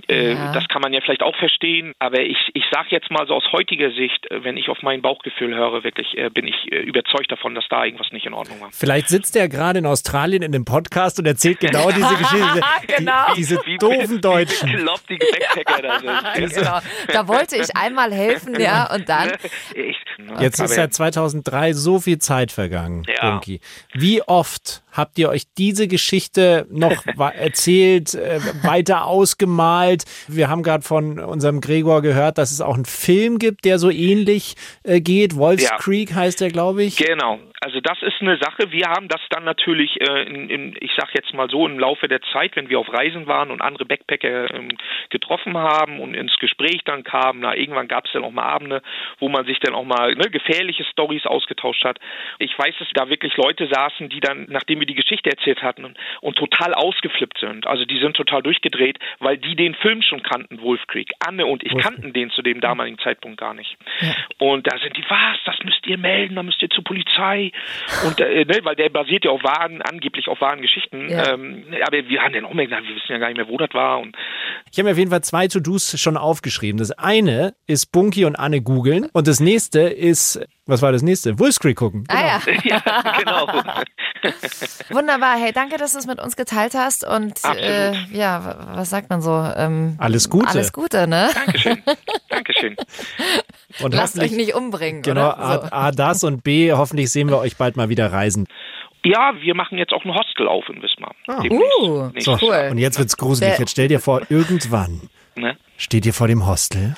Äh, 0.07 0.35
ja. 0.35 0.53
Das 0.53 0.69
kann 0.69 0.81
man 0.81 0.93
ja 0.93 1.01
vielleicht 1.01 1.23
auch 1.23 1.35
verstehen, 1.37 1.93
aber 1.99 2.21
ich, 2.21 2.39
ich 2.55 2.65
sage 2.71 2.89
jetzt 2.91 3.11
mal 3.11 3.27
so 3.27 3.35
aus 3.35 3.45
heutiger 3.53 3.91
Sicht, 3.91 4.31
äh, 4.31 4.45
wenn 4.45 4.57
ich 4.57 4.69
auf 4.69 4.83
mein 4.83 5.03
Bauchgefühl 5.03 5.55
höre, 5.55 5.83
wirklich 5.83 6.17
äh, 6.17 6.31
bin 6.31 6.47
ich 6.47 6.71
äh, 6.73 6.81
überzeugt 6.81 7.33
davon, 7.33 7.55
dass 7.55 7.67
da 7.69 7.85
irgendwas 7.85 8.13
nicht 8.13 8.25
in 8.25 8.33
Ordnung 8.33 8.61
war. 8.61 8.69
Vielleicht 8.71 9.09
sitzt 9.09 9.37
er 9.37 9.49
gerade 9.49 9.81
in 9.81 9.87
Australien 9.87 10.43
in 10.43 10.53
dem 10.53 10.65
Podcast 10.65 10.98
und 11.19 11.27
erzählt 11.27 11.61
genau 11.61 11.91
diese 11.97 12.15
Geschichte. 12.17 12.61
genau. 12.97 13.27
Die, 13.31 13.37
diese 13.37 13.61
wie, 13.65 13.79
doofen 13.79 14.21
Deutschen. 14.21 14.69
Klopp, 14.69 15.01
die 15.09 15.19
Gepäckträger 15.19 15.83
da 15.83 15.99
sind. 16.01 16.55
genau. 16.55 16.81
Da 17.13 17.29
wollte 17.29 17.57
ich 17.57 17.77
einmal 17.77 18.13
helfen, 18.13 18.59
ja, 18.61 18.93
und 18.93 19.09
dann. 19.09 19.33
Ich, 19.75 19.97
Jetzt 20.41 20.61
ist 20.61 20.75
seit 20.75 20.93
2003 20.93 21.75
so 21.75 22.01
viel 22.01 22.19
Zeit 22.19 22.51
vergangen, 22.51 23.05
ja. 23.07 23.31
Bunky. 23.31 23.61
Wie 23.95 24.21
oft 24.23 24.83
habt 24.93 25.17
ihr 25.19 25.29
euch 25.29 25.45
diese 25.57 25.87
Geschichte 25.87 26.67
noch 26.71 27.07
erzählt, 27.35 28.15
äh, 28.15 28.41
weiter 28.63 29.07
ausgemalt? 29.07 30.05
Wir 30.27 30.49
haben 30.49 30.65
gerade 30.65 30.83
von 30.83 31.21
unserem 31.21 31.61
Gregor 31.61 32.03
gehört, 32.03 32.37
dass 32.37 32.51
es 32.51 32.61
auch 32.61 32.75
einen 32.75 32.85
Film 32.85 33.39
gibt, 33.39 33.65
der 33.65 33.79
so 33.79 33.91
ähnlich 33.91 34.57
äh, 34.83 35.01
geht. 35.01 35.37
Wolf's 35.37 35.69
ja. 35.71 35.77
Creek 35.77 36.13
heißt 36.15 36.41
der, 36.41 36.51
glaube 36.51 36.83
ich. 36.83 36.97
Genau. 36.97 37.39
Also 37.61 37.81
das 37.81 38.01
ist 38.03 38.21
eine 38.21 38.39
Sache. 38.39 38.71
Wir 38.71 38.87
haben 38.87 39.09
das 39.09 39.21
dann 39.31 39.45
natürlich, 39.45 40.01
äh, 40.01 40.23
in, 40.23 40.49
in, 40.49 40.77
ich 40.81 40.93
sage 40.97 41.13
jetzt 41.15 41.35
mal 41.35 41.49
so, 41.51 41.67
im 41.67 41.79
Laufe 41.79 42.07
der 42.07 42.21
Zeit, 42.33 42.55
wenn 42.55 42.69
wir 42.69 42.79
auf 42.79 42.93
Reisen 42.93 43.27
waren 43.27 43.51
und 43.51 43.63
andere 43.63 43.85
Backpacker 43.85 44.55
ähm, 44.55 44.79
getroffen 45.11 45.57
haben 45.57 46.01
und 46.01 46.15
ins 46.15 46.37
Gespräch 46.39 46.83
dann 46.85 47.03
kamen, 47.03 47.41
na, 47.41 47.57
irgendwann 47.57 47.89
gab 47.89 48.07
es 48.07 48.13
dann 48.13 48.25
auch 48.25 48.31
mal 48.31 48.45
Abende, 48.45 48.83
wo 49.19 49.29
man 49.29 49.45
sich 49.45 49.59
dann 49.59 49.75
auch 49.75 49.85
mal 49.85 50.08
ne, 50.15 50.31
gefährliche 50.31 50.85
Stories 50.85 51.27
ausgetauscht 51.27 51.85
hat. 51.85 51.99
Ich 52.39 52.57
weiß, 52.59 52.75
dass 52.79 52.89
da 52.95 53.09
wirklich 53.09 53.37
Leute 53.37 53.69
saßen, 53.69 54.09
die 54.09 54.21
dann, 54.21 54.47
nachdem 54.49 54.81
wir 54.81 54.87
die 54.87 54.95
Geschichte 54.95 55.31
erzählt 55.31 55.63
hatten 55.63 55.85
und, 55.85 55.99
und 56.21 56.37
total 56.37 56.75
ausgeflippt 56.75 57.39
sind. 57.39 57.67
Also 57.67 57.85
die 57.85 57.99
sind 57.99 58.17
total 58.17 58.43
durchgedreht, 58.43 58.99
weil 59.19 59.39
die 59.39 59.57
den 59.57 59.75
Film 59.75 60.03
schon 60.03 60.23
kannten, 60.23 60.61
Wolf 60.61 60.87
Creek. 60.87 61.11
Anne 61.21 61.47
und 61.47 61.63
ich 61.65 61.77
kannten 61.77 62.13
den 62.13 62.31
zu 62.31 62.43
dem 62.43 62.61
damaligen 62.61 62.99
Zeitpunkt 62.99 63.39
gar 63.39 63.55
nicht. 63.55 63.77
Ja. 64.01 64.15
Und 64.39 64.67
da 64.67 64.79
sind 64.79 64.97
die, 64.97 65.05
was, 65.09 65.39
das 65.45 65.57
müsst 65.65 65.87
ihr 65.87 65.99
melden, 65.99 66.37
da 66.37 66.43
müsst 66.43 66.63
ihr 66.63 66.71
zur 66.71 66.85
Polizei. 66.85 67.53
Und 68.07 68.21
äh, 68.21 68.45
ne, 68.45 68.61
weil 68.63 68.77
der 68.77 68.89
basiert 68.89 69.25
ja 69.25 69.31
auf 69.31 69.43
wahren, 69.43 69.83
angeblich 69.83 70.29
auf 70.29 70.41
wahren 70.41 70.63
Geschichten. 70.63 71.09
Ja. 71.11 71.35
Ähm, 71.35 71.65
aber 71.87 72.09
wir 72.09 72.23
haben 72.23 72.33
den 72.33 72.45
auch 72.45 72.55
mehr 72.55 72.69
wir 72.69 72.95
wissen 72.95 73.11
ja 73.13 73.19
gar 73.19 73.29
nicht 73.29 73.37
mehr, 73.37 73.49
wo 73.49 73.57
das 73.57 73.73
war. 73.73 74.01
Und 74.01 74.17
ich 74.71 74.79
habe 74.79 74.89
mir 74.89 74.93
auf 74.93 74.99
jeden 74.99 75.11
Fall 75.11 75.23
zwei 75.23 75.49
To-Dos 75.49 76.01
schon 76.01 76.17
aufgeschrieben. 76.17 76.79
Das 76.79 76.91
eine 76.93 77.55
ist 77.67 77.93
Bunky 77.93 78.25
und 78.25 78.37
Anne 78.37 78.61
googeln 78.61 79.07
und 79.13 79.27
das 79.27 79.41
nächste 79.41 79.81
ist 79.99 80.41
was 80.69 80.83
war 80.83 80.93
das 80.93 81.03
nächste? 81.03 81.39
Wolf's 81.39 81.59
Creek 81.59 81.79
gucken. 81.79 82.05
Genau. 82.05 82.21
Ah 82.21 82.41
ja. 82.45 82.61
ja, 82.63 83.13
genau. 83.19 83.47
Wunderbar. 84.91 85.39
Hey, 85.39 85.51
danke, 85.53 85.79
dass 85.79 85.93
du 85.93 85.99
es 85.99 86.07
mit 86.07 86.21
uns 86.21 86.37
geteilt 86.37 86.75
hast. 86.75 87.09
Und 87.09 87.43
äh, 87.57 87.95
ja, 88.13 88.67
was 88.75 88.91
sagt 88.91 89.09
man 89.09 89.23
so? 89.23 89.33
Ähm, 89.57 89.97
alles 89.97 90.29
Gute. 90.29 90.47
Alles 90.47 90.75
Gute, 90.75 91.09
ne? 91.09 91.31
Dankeschön. 91.35 91.83
Dankeschön. 92.29 92.77
Und 93.81 93.95
Lasst 93.95 94.19
euch 94.19 94.33
nicht 94.33 94.55
umbringen. 94.55 95.01
Genau, 95.01 95.31
so. 95.31 95.37
A, 95.37 95.87
A, 95.87 95.91
das 95.91 96.23
und 96.23 96.45
B, 96.45 96.71
hoffentlich 96.71 97.11
sehen 97.11 97.31
wir 97.31 97.39
euch 97.39 97.57
bald 97.57 97.79
mal 97.79 97.89
wieder 97.89 98.13
reisen. 98.13 98.47
Ja, 99.07 99.33
wir 99.41 99.55
machen 99.55 99.79
jetzt 99.79 99.95
auch 99.95 100.05
ein 100.05 100.15
Hostel 100.15 100.49
auf 100.49 100.69
in 100.69 100.83
Wismar. 100.83 101.15
Ah. 101.29 101.41
Uh, 101.49 102.11
so, 102.19 102.37
cool. 102.43 102.69
Und 102.73 102.77
jetzt 102.77 102.99
wird's 102.99 103.17
gruselig. 103.17 103.59
Jetzt 103.59 103.71
stell 103.71 103.89
dir 103.89 104.01
vor, 104.01 104.21
irgendwann 104.29 105.01
ne? 105.35 105.57
steht 105.79 106.05
ihr 106.05 106.13
vor 106.13 106.29
dem 106.29 106.47
Hostel 106.47 106.95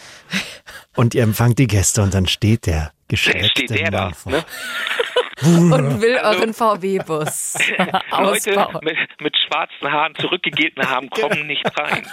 und 0.96 1.14
ihr 1.14 1.22
empfangt 1.22 1.58
die 1.58 1.66
Gäste 1.66 2.02
und 2.02 2.14
dann 2.14 2.26
steht 2.26 2.66
der 2.66 2.92
geschätzte 3.08 3.82
Mann 3.82 3.92
da, 3.92 4.12
ne? 4.26 4.44
und 5.44 6.02
will 6.02 6.18
euren 6.22 6.52
VW-Bus 6.52 7.54
Leute 8.18 8.66
mit, 8.82 8.96
mit, 9.20 9.36
schwarzen 9.36 9.90
Haaren, 9.90 10.14
zurückgegebene 10.16 10.88
Haaren, 10.88 11.08
kommen 11.10 11.30
genau. 11.30 11.46
nicht 11.46 11.64
rein. 11.78 12.06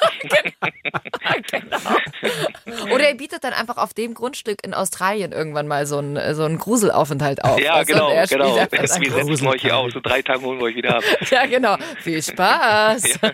genau. 1.51 2.93
Oder 2.93 3.09
ihr 3.09 3.17
bietet 3.17 3.43
dann 3.43 3.53
einfach 3.53 3.77
auf 3.77 3.93
dem 3.93 4.13
Grundstück 4.13 4.63
in 4.63 4.73
Australien 4.73 5.31
irgendwann 5.33 5.67
mal 5.67 5.85
so 5.85 5.97
einen, 5.97 6.35
so 6.35 6.43
einen 6.43 6.57
Gruselaufenthalt 6.57 7.43
auf. 7.43 7.59
Ja, 7.59 7.73
also 7.73 7.93
genau, 7.93 8.09
genau. 8.29 8.55
Wir 8.55 8.87
setzen 8.87 9.47
euch 9.47 9.61
hier 9.61 9.77
aus. 9.77 9.93
In 9.93 10.01
drei 10.01 10.21
Tagen 10.21 10.43
holen 10.43 10.59
wir 10.59 10.65
euch 10.65 10.75
wieder 10.75 10.97
ab. 10.97 11.03
ja, 11.29 11.45
genau. 11.45 11.75
Viel 11.99 12.21
Spaß. 12.21 13.19
Ja. 13.21 13.31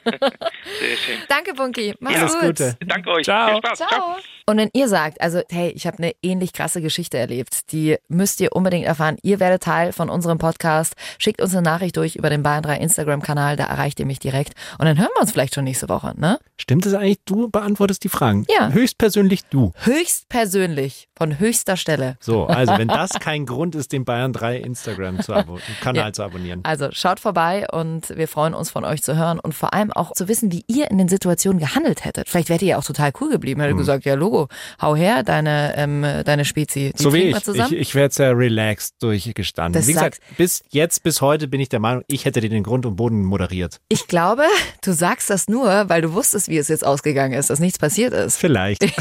Sehr 0.80 0.98
schön. 0.98 1.18
Danke, 1.30 1.54
Bunky. 1.54 1.94
Mach's 2.00 2.16
ja. 2.16 2.28
gut. 2.28 2.42
Gute. 2.42 2.78
Danke 2.86 3.10
euch. 3.12 3.26
Ciao. 3.26 3.50
Viel 3.50 3.58
Spaß. 3.58 3.78
Ciao. 3.78 3.90
Ciao. 3.90 4.16
Und 4.46 4.58
wenn 4.58 4.70
ihr 4.74 4.90
sagt, 4.90 5.22
also 5.22 5.42
hey, 5.50 5.72
ich 5.76 5.88
habe 5.88 6.00
eine 6.00 6.14
ähnlich 6.22 6.52
krasse 6.52 6.82
Geschichte 6.82 7.18
erlebt, 7.18 7.72
die 7.72 7.98
müsst 8.10 8.42
ihr 8.42 8.54
unbedingt 8.54 8.86
erfahren. 8.86 9.18
Ihr 9.22 9.40
werdet 9.40 9.64
Teil 9.64 9.83
von 9.92 10.10
unserem 10.10 10.38
Podcast. 10.38 10.94
Schickt 11.18 11.42
uns 11.42 11.54
eine 11.54 11.62
Nachricht 11.62 11.98
durch 11.98 12.16
über 12.16 12.30
den 12.30 12.44
Bayern 12.44 12.64
3 12.64 12.78
Instagram-Kanal, 12.78 13.56
da 13.56 13.66
erreicht 13.66 14.00
ihr 14.00 14.06
mich 14.06 14.20
direkt. 14.20 14.54
Und 14.80 14.86
dann 14.86 14.98
hören 14.98 15.10
wir 15.16 15.22
uns 15.22 15.32
vielleicht 15.32 15.56
schon 15.56 15.64
nächste 15.66 15.90
Woche, 15.90 16.14
ne? 16.16 16.40
Stimmt 16.58 16.86
es 16.86 16.94
eigentlich, 16.94 17.20
du 17.26 17.50
beantwortest 17.50 18.04
die 18.04 18.10
Fragen? 18.10 18.46
Ja. 18.50 18.70
Höchstpersönlich 18.70 19.42
du. 19.50 19.74
Höchstpersönlich, 19.84 21.10
von 21.18 21.40
höchster 21.40 21.78
Stelle. 21.78 22.16
So, 22.20 22.46
also 22.46 22.78
wenn 22.78 22.88
das 22.88 23.12
kein 23.20 23.46
Grund 23.46 23.76
ist, 23.76 23.92
den 23.92 24.06
Bayern 24.06 24.34
3 24.34 24.58
Instagram-Kanal 24.58 25.96
ja. 25.96 26.14
zu 26.14 26.24
abonnieren. 26.24 26.62
Also 26.64 26.90
schaut 26.92 27.20
vorbei 27.20 27.66
und 27.72 28.16
wir 28.16 28.28
freuen 28.28 28.54
uns 28.54 28.70
von 28.70 28.86
euch 28.86 29.04
zu 29.04 29.18
hören 29.18 29.40
und 29.40 29.54
vor 29.54 29.74
allem 29.74 29.92
auch 29.92 30.14
zu 30.14 30.28
wissen, 30.28 30.52
wie 30.52 30.64
ihr 30.68 30.90
in 30.90 30.98
den 30.98 31.08
Situationen 31.08 31.60
gehandelt 31.60 32.06
hättet. 32.06 32.30
Vielleicht 32.30 32.50
wärt 32.50 32.62
ihr 32.62 32.70
ja 32.70 32.78
auch 32.78 32.84
total 32.84 33.12
cool 33.20 33.30
geblieben, 33.30 33.60
hättet 33.60 33.74
hm. 33.74 33.80
gesagt, 33.80 34.06
ja, 34.06 34.16
Logo. 34.16 34.48
Hau 34.82 34.96
her, 34.96 35.24
deine, 35.24 35.74
ähm, 35.76 36.06
deine 36.26 36.46
Spezi. 36.46 36.94
Die 36.98 37.02
so 37.02 37.14
wie 37.14 37.24
ich. 37.24 37.48
Ich, 37.48 37.72
ich 37.74 37.96
wäre 37.96 38.10
sehr 38.10 38.38
relaxed 38.38 38.96
durchgestanden. 39.02 39.73
Das 39.74 39.88
wie 39.88 39.94
gesagt, 39.94 40.20
bis 40.38 40.64
jetzt, 40.70 41.04
bis 41.04 41.22
heute 41.22 41.48
bin 41.48 41.60
ich 41.60 41.70
der 41.70 41.80
Meinung, 41.80 42.04
ich 42.08 42.26
hätte 42.26 42.42
dir 42.42 42.50
den 42.50 42.64
Grund 42.64 42.86
und 42.86 42.96
Boden 42.96 43.24
moderiert. 43.24 43.80
Ich 43.90 44.08
glaube, 44.08 44.44
du 44.84 44.94
sagst 44.94 45.30
das 45.30 45.48
nur, 45.48 45.90
weil 45.90 46.02
du 46.02 46.14
wusstest, 46.14 46.48
wie 46.48 46.58
es 46.58 46.68
jetzt 46.68 46.86
ausgegangen 46.86 47.34
ist, 47.34 47.50
dass 47.50 47.60
nichts 47.60 47.80
passiert 47.80 48.14
ist. 48.14 48.38
Vielleicht. 48.38 48.84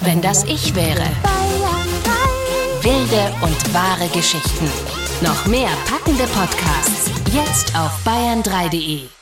Wenn 0.00 0.20
das 0.20 0.44
ich 0.44 0.74
wäre. 0.74 1.04
Wilde 2.82 3.32
und 3.42 3.74
wahre 3.74 4.08
Geschichten. 4.08 4.66
Noch 5.20 5.46
mehr 5.46 5.68
packende 5.86 6.24
Podcasts. 6.24 7.10
Jetzt 7.32 7.78
auf 7.78 7.92
bayern3.de. 8.06 9.19